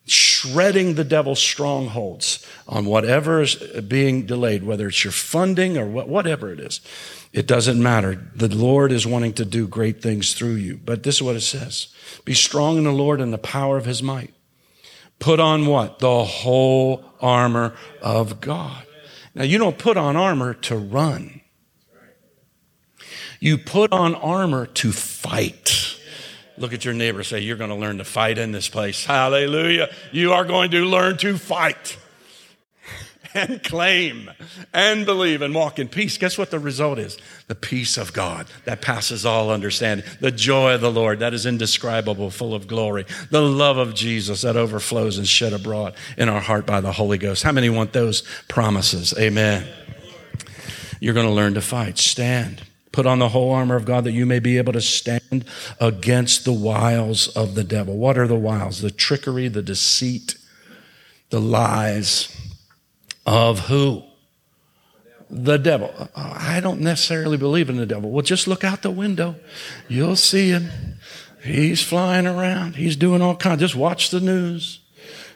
shredding 0.06 0.94
the 0.94 1.04
devil's 1.04 1.38
strongholds 1.38 2.46
on 2.66 2.84
whatever 2.84 3.42
is 3.42 3.56
being 3.86 4.26
delayed, 4.26 4.64
whether 4.64 4.88
it's 4.88 5.04
your 5.04 5.12
funding 5.12 5.76
or 5.78 5.86
whatever 5.86 6.52
it 6.52 6.60
is. 6.60 6.80
It 7.32 7.46
doesn't 7.46 7.80
matter. 7.80 8.30
The 8.34 8.48
Lord 8.48 8.90
is 8.90 9.06
wanting 9.06 9.34
to 9.34 9.44
do 9.44 9.68
great 9.68 10.02
things 10.02 10.34
through 10.34 10.54
you. 10.54 10.80
But 10.84 11.04
this 11.04 11.16
is 11.16 11.22
what 11.22 11.36
it 11.36 11.42
says. 11.42 11.88
Be 12.24 12.34
strong 12.34 12.76
in 12.76 12.84
the 12.84 12.92
Lord 12.92 13.20
and 13.20 13.32
the 13.32 13.38
power 13.38 13.76
of 13.76 13.84
his 13.84 14.02
might. 14.02 14.34
Put 15.20 15.38
on 15.38 15.66
what? 15.66 15.98
The 16.00 16.24
whole 16.24 17.04
armor 17.20 17.76
of 18.00 18.40
God. 18.40 18.84
Now, 19.34 19.44
you 19.44 19.58
don't 19.58 19.78
put 19.78 19.96
on 19.96 20.16
armor 20.16 20.54
to 20.54 20.76
run. 20.76 21.40
You 23.38 23.58
put 23.58 23.92
on 23.92 24.14
armor 24.14 24.66
to 24.66 24.92
fight. 24.92 25.89
Look 26.61 26.75
at 26.75 26.85
your 26.85 26.92
neighbor, 26.92 27.23
say, 27.23 27.40
You're 27.40 27.57
going 27.57 27.70
to 27.70 27.77
learn 27.77 27.99
to 27.99 28.05
fight 28.05 28.37
in 28.37 28.53
this 28.53 28.68
place. 28.68 29.07
Hallelujah. 29.07 29.88
You 30.12 30.35
are 30.35 30.44
going 30.44 30.70
to 30.73 30.85
learn 30.85 31.16
to 31.18 31.38
fight 31.38 31.96
and 33.35 33.62
claim 33.62 34.31
and 34.75 35.07
believe 35.07 35.40
and 35.40 35.55
walk 35.55 35.79
in 35.79 35.88
peace. 35.88 36.18
Guess 36.18 36.37
what 36.37 36.51
the 36.51 36.59
result 36.59 36.99
is? 36.99 37.16
The 37.46 37.55
peace 37.55 37.96
of 37.96 38.12
God 38.12 38.46
that 38.66 38.83
passes 38.83 39.25
all 39.25 39.51
understanding. 39.51 40.05
The 40.20 40.31
joy 40.31 40.75
of 40.75 40.83
the 40.83 40.92
Lord 40.92 41.20
that 41.20 41.33
is 41.33 41.46
indescribable, 41.46 42.31
full 42.31 42.55
of 42.55 42.66
glory. 42.66 43.07
The 43.31 43.40
love 43.40 43.79
of 43.79 43.94
Jesus 43.94 44.42
that 44.42 44.59
overflows 44.59 45.16
and 45.16 45.27
shed 45.27 45.55
abroad 45.55 45.94
in 46.18 46.29
our 46.29 46.40
heart 46.40 46.66
by 46.66 46.83
the 46.83 46.92
Holy 46.92 47.16
Ghost. 47.16 47.42
How 47.42 47.53
many 47.53 47.70
want 47.70 47.94
those 47.94 48.23
promises? 48.49 49.14
Amen. 49.18 49.66
You're 51.01 51.14
going 51.14 51.27
to 51.27 51.33
learn 51.33 51.55
to 51.55 51.62
fight. 51.62 51.96
Stand. 51.96 52.61
Put 52.92 53.07
on 53.07 53.20
the 53.20 53.29
whole 53.29 53.53
armor 53.53 53.76
of 53.76 53.85
God 53.85 54.05
that 54.05 54.12
you 54.12 54.26
may 54.26 54.40
be 54.40 54.59
able 54.59 54.72
to 54.72 54.81
stand 54.81 55.44
against 55.81 56.44
the 56.44 56.53
wiles 56.53 57.29
of 57.29 57.55
the 57.55 57.62
devil. 57.62 57.96
What 57.96 58.18
are 58.18 58.26
the 58.26 58.35
wiles? 58.35 58.81
The 58.81 58.90
trickery, 58.90 59.48
the 59.48 59.62
deceit, 59.62 60.37
the 61.31 61.40
lies 61.40 62.37
of 63.24 63.68
who? 63.68 64.03
The 65.31 65.59
devil. 65.59 65.94
I 66.16 66.59
don't 66.61 66.81
necessarily 66.81 67.37
believe 67.37 67.70
in 67.70 67.76
the 67.76 67.87
devil. 67.87 68.11
Well, 68.11 68.22
just 68.22 68.48
look 68.48 68.64
out 68.64 68.83
the 68.83 68.90
window. 68.90 69.37
You'll 69.87 70.16
see 70.16 70.48
him. 70.48 70.98
He's 71.44 71.83
flying 71.83 72.26
around. 72.26 72.74
He's 72.74 72.96
doing 72.96 73.22
all 73.22 73.37
kinds. 73.37 73.61
Just 73.61 73.76
watch 73.76 74.11
the 74.11 74.20
news. 74.20 74.81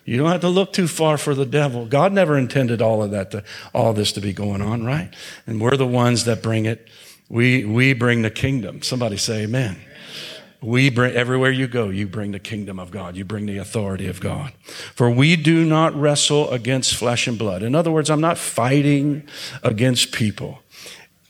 You 0.05 0.19
don't 0.19 0.31
have 0.31 0.43
to 0.43 0.49
look 0.49 0.73
too 0.73 0.89
far 0.89 1.17
for 1.17 1.35
the 1.35 1.47
devil. 1.47 1.87
God 1.87 2.13
never 2.13 2.37
intended 2.37 2.83
all 2.83 3.03
of 3.03 3.13
that 3.13 3.31
to, 3.31 3.45
all 3.73 3.93
this 3.93 4.13
to 4.13 4.21
be 4.21 4.33
going 4.33 4.61
on, 4.61 4.85
right? 4.85 5.11
And 5.47 5.61
we're 5.61 5.77
the 5.77 5.87
ones 5.87 6.25
that 6.25 6.43
bring 6.43 6.67
it 6.67 6.89
we, 7.29 7.65
we 7.65 7.93
bring 7.95 8.23
the 8.23 8.31
kingdom. 8.31 8.83
Somebody 8.83 9.17
say 9.17 9.45
amen. 9.45 9.77
We 10.61 10.89
bring, 10.89 11.15
everywhere 11.15 11.51
you 11.51 11.67
go, 11.67 11.91
you 11.91 12.07
bring 12.07 12.33
the 12.33 12.39
kingdom 12.39 12.79
of 12.79 12.91
God. 12.91 13.17
You 13.17 13.25
bring 13.25 13.45
the 13.45 13.59
authority 13.59 14.07
of 14.07 14.21
God. 14.21 14.53
For 14.95 15.11
we 15.11 15.37
do 15.37 15.65
not 15.65 15.95
wrestle 15.95 16.51
against 16.51 16.95
flesh 16.95 17.27
and 17.27 17.39
blood. 17.39 17.63
In 17.63 17.75
other 17.75 17.91
words, 17.91 18.09
I'm 18.09 18.23
not 18.23 18.39
fighting 18.39 19.29
against 19.63 20.13
people. 20.13 20.61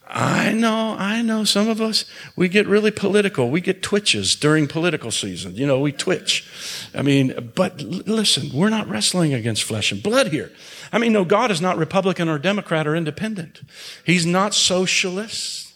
I 0.07 0.53
know, 0.53 0.95
I 0.97 1.23
know 1.23 1.43
some 1.43 1.69
of 1.69 1.81
us, 1.81 2.05
we 2.37 2.49
get 2.49 2.69
really 2.69 2.93
political. 2.93 3.51
We 3.51 3.61
get 3.61 3.83
twitches 3.83 4.37
during 4.37 4.69
political 4.69 5.11
season. 5.11 5.57
You 5.57 5.67
know, 5.67 5.81
we 5.81 5.91
twitch. 5.91 6.49
I 6.95 7.03
mean, 7.03 7.53
but 7.57 7.83
listen, 7.83 8.57
we're 8.57 8.71
not 8.71 8.89
wrestling 8.89 9.35
against 9.35 9.65
flesh 9.65 9.91
and 9.91 10.01
blood 10.01 10.29
here. 10.29 10.53
I 10.93 10.99
mean, 10.99 11.13
no, 11.13 11.25
God 11.25 11.51
is 11.51 11.61
not 11.61 11.77
Republican 11.77 12.29
or 12.29 12.39
Democrat 12.39 12.87
or 12.87 12.95
independent. 12.95 13.63
He's 14.05 14.25
not 14.25 14.55
socialist. 14.55 15.74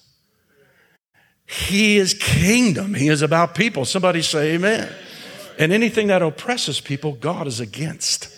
He 1.49 1.97
is 1.97 2.13
kingdom. 2.13 2.93
He 2.93 3.09
is 3.09 3.23
about 3.23 3.55
people. 3.55 3.87
Somebody 3.87 4.21
say 4.21 4.55
amen. 4.55 4.93
And 5.59 5.73
anything 5.73 6.09
that 6.09 6.21
oppresses 6.21 6.79
people, 6.79 7.13
God 7.13 7.47
is 7.47 7.59
against. 7.59 8.29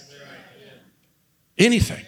Anything. 1.59 2.05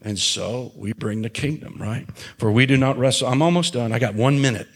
And 0.00 0.16
so 0.18 0.72
we 0.76 0.92
bring 0.92 1.22
the 1.22 1.28
kingdom, 1.28 1.76
right? 1.78 2.06
For 2.38 2.52
we 2.52 2.66
do 2.66 2.76
not 2.76 2.98
wrestle. 2.98 3.28
I'm 3.28 3.42
almost 3.42 3.72
done. 3.72 3.92
I 3.92 3.98
got 3.98 4.14
one 4.14 4.40
minute. 4.40 4.68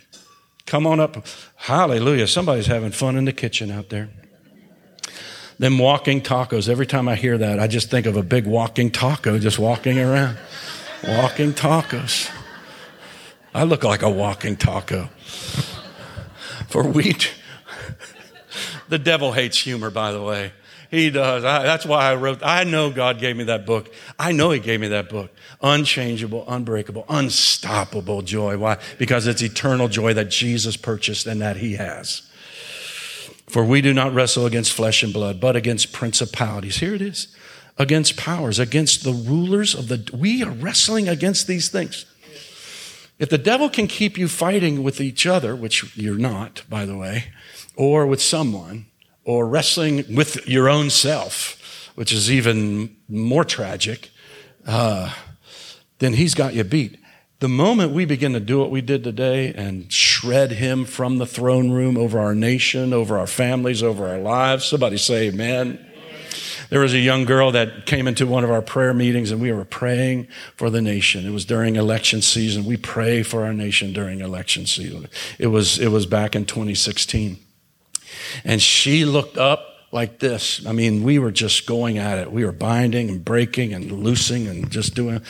Come 0.66 0.85
on 0.85 0.98
up. 0.98 1.24
Hallelujah. 1.55 2.27
Somebody's 2.27 2.66
having 2.66 2.90
fun 2.90 3.16
in 3.16 3.24
the 3.24 3.33
kitchen 3.33 3.70
out 3.70 3.90
there. 3.90 4.11
Them 5.61 5.79
walking 5.79 6.22
tacos. 6.22 6.68
Every 6.68 6.87
time 6.87 7.07
I 7.07 7.14
hear 7.14 7.38
that, 7.38 7.61
I 7.61 7.68
just 7.68 7.88
think 7.88 8.07
of 8.07 8.16
a 8.16 8.22
big 8.24 8.46
walking 8.46 8.90
taco 8.90 9.38
just 9.38 9.61
walking 9.61 10.00
around. 10.00 10.37
walking 11.07 11.53
tacos. 11.53 12.31
I 13.54 13.62
look 13.62 13.84
like 13.84 14.02
a 14.02 14.10
walking 14.10 14.56
taco. 14.56 15.08
For 16.68 16.82
wheat. 16.82 17.32
the 18.88 18.98
devil 18.98 19.32
hates 19.32 19.58
humor, 19.58 19.90
by 19.90 20.10
the 20.10 20.20
way. 20.20 20.52
He 20.90 21.10
does. 21.10 21.44
I, 21.44 21.62
that's 21.62 21.86
why 21.86 22.10
I 22.10 22.14
wrote. 22.14 22.40
I 22.42 22.64
know 22.64 22.90
God 22.90 23.18
gave 23.18 23.36
me 23.36 23.44
that 23.44 23.64
book. 23.66 23.92
I 24.18 24.32
know 24.32 24.50
He 24.50 24.60
gave 24.60 24.80
me 24.80 24.88
that 24.88 25.08
book. 25.08 25.30
Unchangeable, 25.60 26.44
unbreakable, 26.46 27.04
unstoppable 27.08 28.22
joy. 28.22 28.58
Why? 28.58 28.78
Because 28.98 29.26
it's 29.26 29.42
eternal 29.42 29.88
joy 29.88 30.14
that 30.14 30.30
Jesus 30.30 30.76
purchased 30.76 31.26
and 31.26 31.40
that 31.40 31.56
He 31.56 31.74
has. 31.74 32.22
For 33.48 33.64
we 33.64 33.80
do 33.80 33.92
not 33.92 34.14
wrestle 34.14 34.46
against 34.46 34.72
flesh 34.72 35.02
and 35.02 35.12
blood, 35.12 35.40
but 35.40 35.56
against 35.56 35.92
principalities. 35.92 36.78
Here 36.78 36.94
it 36.94 37.02
is. 37.02 37.28
Against 37.76 38.16
powers, 38.16 38.58
against 38.58 39.02
the 39.04 39.12
rulers 39.12 39.74
of 39.74 39.88
the. 39.88 40.08
We 40.16 40.42
are 40.44 40.50
wrestling 40.50 41.08
against 41.08 41.46
these 41.46 41.68
things. 41.68 42.04
If 43.24 43.30
the 43.30 43.38
devil 43.38 43.70
can 43.70 43.87
keep 43.87 44.18
you 44.18 44.28
fighting 44.28 44.82
with 44.82 45.00
each 45.00 45.26
other, 45.26 45.56
which 45.56 45.96
you're 45.96 46.18
not, 46.18 46.62
by 46.68 46.84
the 46.84 46.94
way, 46.94 47.32
or 47.74 48.06
with 48.06 48.20
someone, 48.20 48.84
or 49.24 49.48
wrestling 49.48 50.04
with 50.14 50.46
your 50.46 50.68
own 50.68 50.90
self, 50.90 51.90
which 51.94 52.12
is 52.12 52.30
even 52.30 52.94
more 53.08 53.42
tragic, 53.42 54.10
uh, 54.66 55.14
then 56.00 56.12
he's 56.12 56.34
got 56.34 56.52
you 56.52 56.64
beat. 56.64 56.98
The 57.38 57.48
moment 57.48 57.92
we 57.92 58.04
begin 58.04 58.34
to 58.34 58.40
do 58.40 58.58
what 58.58 58.70
we 58.70 58.82
did 58.82 59.02
today 59.02 59.54
and 59.54 59.90
shred 59.90 60.52
him 60.52 60.84
from 60.84 61.16
the 61.16 61.24
throne 61.24 61.70
room 61.70 61.96
over 61.96 62.18
our 62.18 62.34
nation, 62.34 62.92
over 62.92 63.18
our 63.18 63.26
families, 63.26 63.82
over 63.82 64.06
our 64.06 64.18
lives, 64.18 64.66
somebody 64.66 64.98
say 64.98 65.28
amen. 65.28 65.82
There 66.70 66.81
was 66.81 66.94
a 66.94 66.98
young 66.98 67.24
girl 67.24 67.53
that 67.53 67.87
came 67.87 68.07
into 68.07 68.27
one 68.27 68.44
of 68.44 68.50
our 68.50 68.62
prayer 68.62 68.94
meetings 68.94 69.31
and 69.31 69.40
we 69.40 69.53
were 69.53 69.64
praying 69.64 70.29
for 70.57 70.70
the 70.70 70.83
nation. 70.83 71.27
It 71.27 71.31
was 71.31 71.44
during 71.44 71.77
election 71.77 72.22
season. 72.22 72.64
We 72.64 72.77
pray 72.77 73.22
for 73.22 73.44
our 73.44 73.53
nation 73.53 73.92
during 73.92 74.20
election 74.20 74.66
season. 74.66 75.09
It 75.38 75.48
was, 75.48 75.79
it 75.79 75.88
was 75.88 76.07
back 76.07 76.35
in 76.35 76.46
2016. 76.46 77.38
And 78.44 78.61
she 78.62 79.05
looked 79.05 79.37
up 79.37 79.66
like 79.92 80.18
this. 80.18 80.66
I 80.66 80.72
mean, 80.72 81.05
we 81.05 81.18
were 81.18 81.31
just 81.31 81.66
going 81.66 81.98
at 81.98 82.18
it. 82.18 82.33
We 82.33 82.44
were 82.44 82.53
binding 82.53 83.09
and 83.11 83.24
breaking 83.24 83.72
and 83.72 83.90
loosing 83.90 84.48
and 84.48 84.70
just 84.70 84.94
doing. 84.94 85.22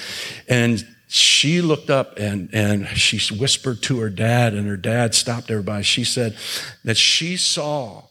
And 0.48 0.86
she 1.06 1.60
looked 1.60 1.90
up 1.90 2.18
and, 2.18 2.48
and 2.52 2.88
she 2.88 3.20
whispered 3.36 3.82
to 3.82 4.00
her 4.00 4.10
dad, 4.10 4.54
and 4.54 4.66
her 4.66 4.76
dad 4.76 5.14
stopped 5.14 5.50
everybody. 5.50 5.84
She 5.84 6.02
said 6.02 6.36
that 6.82 6.96
she 6.96 7.36
saw 7.36 8.04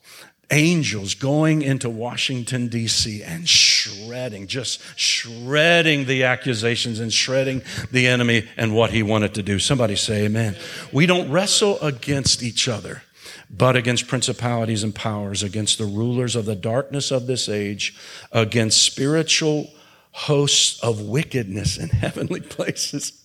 angels 0.52 1.16
going 1.16 1.62
into 1.62 1.90
Washington, 1.90 2.68
D.C. 2.68 3.24
and 3.24 3.48
shredding, 3.48 4.48
just 4.48 4.82
shredding 4.98 6.06
the 6.06 6.24
accusations 6.24 7.00
and 7.00 7.12
shredding 7.12 7.62
the 7.92 8.08
enemy 8.08 8.48
and 8.58 8.76
what 8.76 8.92
he 8.92 9.04
wanted 9.04 9.34
to 9.36 9.44
do. 9.44 9.60
Somebody 9.60 9.96
say 9.96 10.26
amen. 10.26 10.56
We 10.92 11.06
don't 11.06 11.32
wrestle 11.32 11.80
against 11.80 12.44
each 12.44 12.68
other, 12.68 13.04
but 13.50 13.76
against 13.76 14.08
principalities 14.08 14.84
and 14.84 14.94
powers, 14.94 15.44
against 15.44 15.78
the 15.78 15.86
rulers 15.86 16.36
of 16.36 16.46
the 16.46 16.56
darkness 16.56 17.12
of 17.12 17.28
this 17.28 17.50
age, 17.50 17.98
against 18.32 18.84
spiritual 18.84 19.72
hosts 20.12 20.80
of 20.82 21.02
wickedness 21.02 21.78
in 21.78 21.90
heavenly 21.90 22.42
places. 22.42 23.24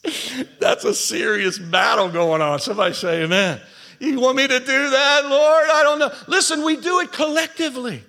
That's 0.58 0.84
a 0.84 0.94
serious 0.94 1.58
battle 1.58 2.08
going 2.08 2.42
on. 2.42 2.58
Somebody 2.60 2.94
say 2.94 3.22
amen. 3.24 3.60
You 4.00 4.20
want 4.20 4.36
me 4.36 4.46
to 4.46 4.58
do 4.60 4.90
that, 4.90 5.26
Lord? 5.26 5.66
I 5.72 5.82
don't 5.82 5.98
know. 5.98 6.12
Listen, 6.26 6.64
we 6.64 6.76
do 6.76 7.00
it 7.00 7.12
collectively. 7.12 8.02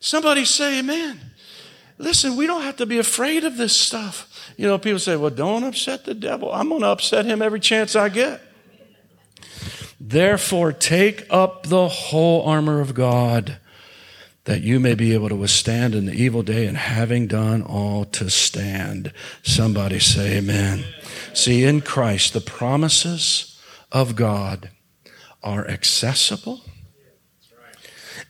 Somebody 0.00 0.44
say 0.44 0.80
amen. 0.80 1.20
Listen, 1.98 2.36
we 2.36 2.46
don't 2.46 2.62
have 2.62 2.76
to 2.76 2.86
be 2.86 2.98
afraid 2.98 3.44
of 3.44 3.56
this 3.56 3.76
stuff. 3.76 4.28
You 4.56 4.66
know, 4.66 4.78
people 4.78 4.98
say, 4.98 5.16
well, 5.16 5.30
don't 5.30 5.62
upset 5.62 6.04
the 6.04 6.14
devil. 6.14 6.52
I'm 6.52 6.68
going 6.68 6.80
to 6.80 6.88
upset 6.88 7.24
him 7.24 7.40
every 7.40 7.60
chance 7.60 7.94
I 7.94 8.08
get. 8.08 8.40
Therefore, 10.00 10.72
take 10.72 11.26
up 11.30 11.66
the 11.66 11.88
whole 11.88 12.42
armor 12.42 12.80
of 12.80 12.94
God 12.94 13.58
that 14.44 14.62
you 14.62 14.80
may 14.80 14.94
be 14.94 15.14
able 15.14 15.28
to 15.28 15.36
withstand 15.36 15.94
in 15.94 16.06
the 16.06 16.12
evil 16.12 16.42
day 16.42 16.66
and 16.66 16.76
having 16.76 17.28
done 17.28 17.62
all 17.62 18.04
to 18.04 18.28
stand. 18.28 19.12
Somebody 19.44 20.00
say 20.00 20.38
amen. 20.38 20.84
See, 21.32 21.62
in 21.62 21.80
Christ, 21.80 22.32
the 22.32 22.40
promises 22.40 23.60
of 23.92 24.16
God 24.16 24.70
are 25.42 25.66
accessible 25.66 26.60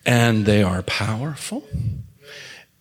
and 0.05 0.47
they 0.47 0.63
are 0.63 0.83
powerful 0.83 1.65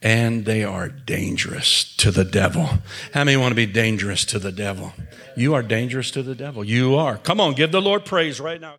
and 0.02 0.46
they 0.46 0.64
are 0.64 0.90
dangerous 0.90 1.96
to 1.98 2.12
the 2.12 2.24
devil. 2.24 2.70
How 3.14 3.24
many 3.24 3.38
want 3.38 3.52
to 3.52 3.56
be 3.56 3.68
dangerous 3.68 4.26
to 4.26 4.40
the 4.40 4.52
devil? 4.52 4.94
You 5.36 5.54
are 5.54 5.62
dangerous 5.62 6.12
to 6.12 6.24
the 6.24 6.36
devil. 6.36 6.64
You 6.64 6.96
are. 6.96 7.18
Come 7.18 7.40
on, 7.40 7.54
give 7.54 7.72
the 7.72 7.82
Lord 7.82 8.06
praise 8.06 8.40
right 8.40 8.60
now. 8.60 8.78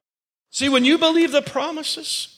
See, 0.50 0.68
when 0.68 0.84
you 0.84 0.98
believe 0.98 1.32
the 1.32 1.42
promises, 1.42 2.28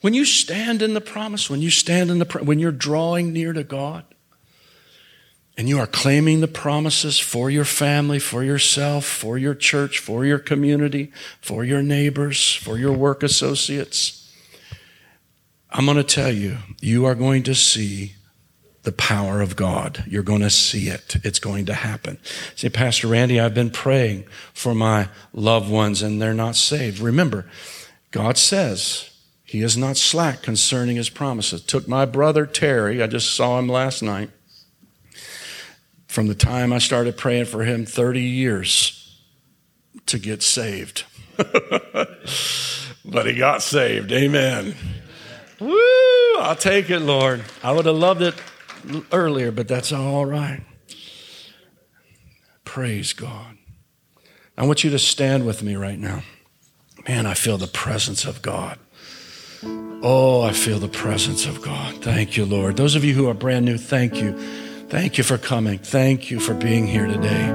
when 0.00 0.14
you 0.14 0.24
stand 0.24 0.82
in 0.82 0.94
the 0.94 1.00
promise, 1.00 1.50
when 1.50 1.60
you 1.60 1.70
stand 1.70 2.10
in 2.10 2.18
the, 2.18 2.40
when 2.42 2.58
you're 2.58 2.72
drawing 2.72 3.32
near 3.32 3.52
to 3.52 3.64
God, 3.64 4.04
and 5.60 5.68
you 5.68 5.78
are 5.78 5.86
claiming 5.86 6.40
the 6.40 6.48
promises 6.48 7.18
for 7.18 7.50
your 7.50 7.66
family, 7.66 8.18
for 8.18 8.42
yourself, 8.42 9.04
for 9.04 9.36
your 9.36 9.54
church, 9.54 9.98
for 9.98 10.24
your 10.24 10.38
community, 10.38 11.12
for 11.42 11.64
your 11.64 11.82
neighbors, 11.82 12.54
for 12.54 12.78
your 12.78 12.94
work 12.94 13.22
associates, 13.22 14.34
I'm 15.68 15.84
going 15.84 15.98
to 15.98 16.02
tell 16.02 16.32
you, 16.32 16.56
you 16.80 17.04
are 17.04 17.14
going 17.14 17.42
to 17.42 17.54
see 17.54 18.14
the 18.84 18.92
power 18.92 19.42
of 19.42 19.54
God. 19.54 20.02
You're 20.06 20.22
going 20.22 20.40
to 20.40 20.48
see 20.48 20.88
it. 20.88 21.16
It's 21.24 21.38
going 21.38 21.66
to 21.66 21.74
happen. 21.74 22.16
Say, 22.56 22.70
Pastor 22.70 23.08
Randy, 23.08 23.38
I've 23.38 23.52
been 23.52 23.68
praying 23.68 24.24
for 24.54 24.74
my 24.74 25.10
loved 25.34 25.70
ones 25.70 26.00
and 26.00 26.22
they're 26.22 26.32
not 26.32 26.56
saved. 26.56 27.00
Remember, 27.00 27.44
God 28.12 28.38
says 28.38 29.10
he 29.44 29.60
is 29.60 29.76
not 29.76 29.98
slack 29.98 30.40
concerning 30.40 30.96
his 30.96 31.10
promises. 31.10 31.60
Took 31.60 31.86
my 31.86 32.06
brother 32.06 32.46
Terry, 32.46 33.02
I 33.02 33.06
just 33.06 33.34
saw 33.34 33.58
him 33.58 33.68
last 33.68 34.02
night. 34.02 34.30
From 36.10 36.26
the 36.26 36.34
time 36.34 36.72
I 36.72 36.78
started 36.78 37.16
praying 37.16 37.44
for 37.44 37.62
him, 37.62 37.86
30 37.86 38.20
years 38.20 39.16
to 40.06 40.18
get 40.18 40.42
saved. 40.42 41.04
but 41.36 43.26
he 43.26 43.34
got 43.34 43.62
saved. 43.62 44.10
Amen. 44.10 44.74
Woo! 45.60 45.78
I'll 46.40 46.56
take 46.56 46.90
it, 46.90 46.98
Lord. 46.98 47.44
I 47.62 47.70
would 47.70 47.86
have 47.86 47.94
loved 47.94 48.22
it 48.22 48.34
earlier, 49.12 49.52
but 49.52 49.68
that's 49.68 49.92
all 49.92 50.26
right. 50.26 50.62
Praise 52.64 53.12
God. 53.12 53.56
I 54.58 54.66
want 54.66 54.82
you 54.82 54.90
to 54.90 54.98
stand 54.98 55.46
with 55.46 55.62
me 55.62 55.76
right 55.76 55.98
now. 55.98 56.24
Man, 57.06 57.24
I 57.24 57.34
feel 57.34 57.56
the 57.56 57.68
presence 57.68 58.24
of 58.24 58.42
God. 58.42 58.80
Oh, 59.62 60.42
I 60.42 60.54
feel 60.54 60.80
the 60.80 60.88
presence 60.88 61.46
of 61.46 61.62
God. 61.62 62.02
Thank 62.02 62.36
you, 62.36 62.44
Lord. 62.44 62.76
Those 62.76 62.96
of 62.96 63.04
you 63.04 63.14
who 63.14 63.28
are 63.28 63.34
brand 63.34 63.64
new, 63.64 63.78
thank 63.78 64.16
you. 64.16 64.36
Thank 64.90 65.18
you 65.18 65.22
for 65.22 65.38
coming. 65.38 65.78
Thank 65.78 66.32
you 66.32 66.40
for 66.40 66.52
being 66.52 66.84
here 66.84 67.06
today. 67.06 67.46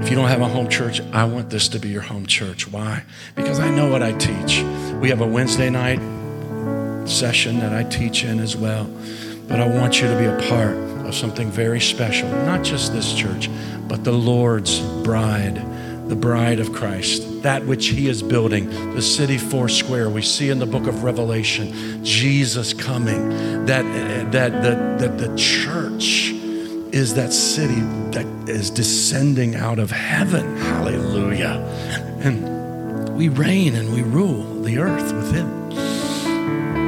If 0.00 0.10
you 0.10 0.16
don't 0.16 0.26
have 0.26 0.40
a 0.40 0.48
home 0.48 0.68
church, 0.68 1.00
I 1.12 1.22
want 1.26 1.48
this 1.48 1.68
to 1.68 1.78
be 1.78 1.88
your 1.88 2.02
home 2.02 2.26
church. 2.26 2.66
Why? 2.66 3.04
Because 3.36 3.60
I 3.60 3.70
know 3.70 3.88
what 3.88 4.02
I 4.02 4.10
teach. 4.14 4.64
We 5.00 5.08
have 5.10 5.20
a 5.20 5.26
Wednesday 5.26 5.70
night 5.70 6.00
session 7.08 7.60
that 7.60 7.72
I 7.72 7.84
teach 7.84 8.24
in 8.24 8.40
as 8.40 8.56
well. 8.56 8.90
But 9.46 9.60
I 9.60 9.68
want 9.68 10.00
you 10.00 10.08
to 10.08 10.18
be 10.18 10.24
a 10.24 10.48
part 10.48 10.74
of 11.06 11.14
something 11.14 11.52
very 11.52 11.78
special, 11.78 12.28
not 12.28 12.64
just 12.64 12.92
this 12.92 13.14
church, 13.14 13.48
but 13.86 14.02
the 14.02 14.10
Lord's 14.10 14.80
bride, 15.04 15.62
the 16.08 16.16
bride 16.16 16.58
of 16.58 16.72
Christ, 16.72 17.44
that 17.44 17.64
which 17.64 17.86
He 17.90 18.08
is 18.08 18.24
building, 18.24 18.68
the 18.94 19.02
city 19.02 19.38
four 19.38 19.68
square. 19.68 20.10
We 20.10 20.22
see 20.22 20.50
in 20.50 20.58
the 20.58 20.66
book 20.66 20.88
of 20.88 21.04
Revelation 21.04 22.04
Jesus 22.04 22.74
coming, 22.74 23.66
that, 23.66 23.84
that, 24.32 24.62
that, 24.62 24.98
that 24.98 25.18
the 25.18 25.36
church 25.36 26.41
is 26.92 27.14
that 27.14 27.32
city 27.32 27.80
that 28.10 28.26
is 28.48 28.70
descending 28.70 29.56
out 29.56 29.78
of 29.78 29.90
heaven. 29.90 30.56
Hallelujah. 30.58 31.58
And 32.22 33.16
we 33.16 33.28
reign 33.28 33.74
and 33.74 33.92
we 33.94 34.02
rule 34.02 34.62
the 34.62 34.78
earth 34.78 35.12
with 35.12 35.32
Him. 35.32 35.72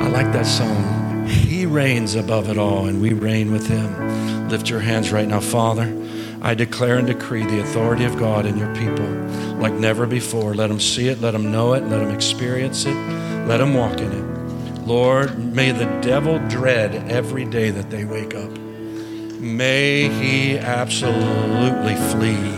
I 0.02 0.08
like 0.08 0.30
that 0.32 0.46
song. 0.46 1.26
He 1.26 1.64
reigns 1.64 2.14
above 2.14 2.50
it 2.50 2.58
all, 2.58 2.86
and 2.86 3.00
we 3.00 3.14
reign 3.14 3.50
with 3.50 3.66
Him. 3.66 4.48
Lift 4.50 4.68
your 4.68 4.80
hands 4.80 5.10
right 5.10 5.26
now, 5.26 5.40
Father. 5.40 5.92
I 6.42 6.52
declare 6.52 6.98
and 6.98 7.06
decree 7.06 7.44
the 7.46 7.60
authority 7.60 8.04
of 8.04 8.18
God 8.18 8.44
in 8.44 8.58
your 8.58 8.74
people 8.76 9.06
like 9.58 9.72
never 9.72 10.06
before. 10.06 10.54
Let 10.54 10.66
them 10.66 10.80
see 10.80 11.08
it, 11.08 11.22
let 11.22 11.30
them 11.30 11.50
know 11.50 11.72
it, 11.72 11.84
let 11.84 12.00
them 12.00 12.14
experience 12.14 12.84
it, 12.84 12.94
let 13.46 13.58
them 13.58 13.72
walk 13.72 13.98
in 13.98 14.12
it. 14.12 14.86
Lord, 14.86 15.38
may 15.38 15.72
the 15.72 15.86
devil 16.02 16.38
dread 16.50 17.10
every 17.10 17.46
day 17.46 17.70
that 17.70 17.88
they 17.88 18.04
wake 18.04 18.34
up. 18.34 18.63
May 19.38 20.08
he 20.08 20.58
absolutely 20.58 21.96
flee 22.12 22.52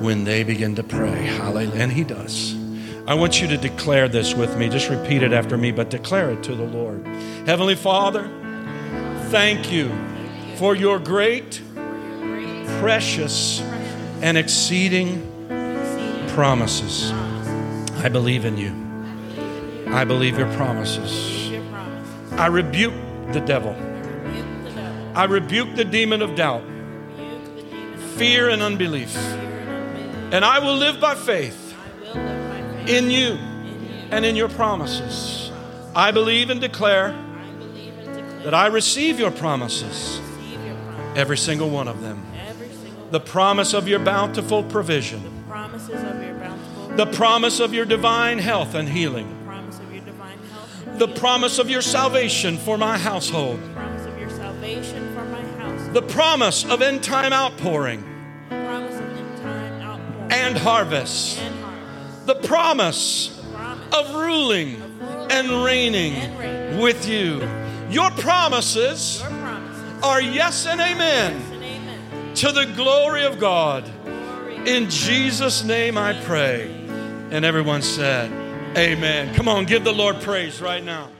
when 0.00 0.24
they 0.24 0.44
begin 0.44 0.74
to 0.76 0.82
pray. 0.82 1.26
Hallelujah. 1.26 1.82
And 1.82 1.92
he 1.92 2.04
does. 2.04 2.54
I 3.06 3.14
want 3.14 3.40
you 3.40 3.48
to 3.48 3.56
declare 3.56 4.08
this 4.08 4.34
with 4.34 4.56
me. 4.56 4.68
Just 4.68 4.88
repeat 4.88 5.22
it 5.22 5.32
after 5.32 5.58
me, 5.58 5.72
but 5.72 5.90
declare 5.90 6.30
it 6.30 6.42
to 6.44 6.54
the 6.54 6.64
Lord. 6.64 7.06
Heavenly 7.46 7.74
Father, 7.74 8.28
thank 9.30 9.70
you 9.70 9.92
for 10.56 10.74
your 10.74 10.98
great, 10.98 11.60
precious, 12.80 13.60
and 14.22 14.38
exceeding 14.38 15.20
promises. 16.28 17.12
I 18.02 18.08
believe 18.08 18.44
in 18.44 18.56
you. 18.56 18.72
I 19.92 20.04
believe 20.04 20.38
your 20.38 20.52
promises. 20.54 21.52
I 22.32 22.46
rebuke 22.46 22.94
the 23.32 23.40
devil. 23.40 23.76
I 25.14 25.24
rebuke 25.24 25.76
the 25.76 25.84
demon 25.84 26.22
of 26.22 26.34
doubt, 26.34 26.64
fear, 28.16 28.48
and 28.48 28.60
unbelief. 28.62 29.16
And 29.16 30.44
I 30.44 30.58
will 30.58 30.74
live 30.74 31.00
by 31.00 31.14
faith 31.14 31.76
in 32.88 33.10
you 33.10 33.38
and 34.10 34.24
in 34.24 34.34
your 34.34 34.48
promises. 34.48 35.52
I 35.94 36.10
believe 36.10 36.50
and 36.50 36.60
declare 36.60 37.16
that 38.42 38.54
I 38.54 38.66
receive 38.66 39.20
your 39.20 39.30
promises, 39.30 40.20
every 41.14 41.38
single 41.38 41.70
one 41.70 41.86
of 41.86 42.02
them. 42.02 42.26
The 43.12 43.20
promise 43.20 43.72
of 43.72 43.86
your 43.86 44.00
bountiful 44.00 44.64
provision, 44.64 45.22
the 46.96 47.06
promise 47.06 47.60
of 47.60 47.72
your 47.72 47.84
divine 47.84 48.38
health 48.40 48.74
and 48.74 48.88
healing, 48.88 49.28
the 50.98 51.06
promise 51.06 51.60
of 51.60 51.70
your 51.70 51.82
salvation 51.82 52.58
for 52.58 52.76
my 52.76 52.98
household, 52.98 53.60
the 55.94 56.02
promise 56.02 56.64
of 56.64 56.82
end 56.82 57.04
time 57.04 57.32
outpouring 57.32 58.02
and 60.28 60.58
harvest 60.58 61.40
the 62.26 62.34
promise 62.34 63.40
of 63.92 64.12
ruling 64.14 64.82
and 65.30 65.64
reigning 65.64 66.80
with 66.80 67.08
you. 67.08 67.48
Your 67.90 68.10
promises 68.12 69.22
are 70.02 70.20
yes 70.20 70.66
and 70.66 70.80
amen 70.80 72.34
to 72.34 72.50
the 72.50 72.66
glory 72.74 73.24
of 73.24 73.38
God. 73.38 73.88
In 74.66 74.90
Jesus' 74.90 75.62
name 75.62 75.96
I 75.96 76.14
pray. 76.24 76.72
And 77.30 77.44
everyone 77.44 77.82
said, 77.82 78.32
Amen. 78.76 79.32
Come 79.34 79.48
on, 79.48 79.64
give 79.64 79.84
the 79.84 79.92
Lord 79.92 80.20
praise 80.20 80.60
right 80.60 80.82
now. 80.82 81.10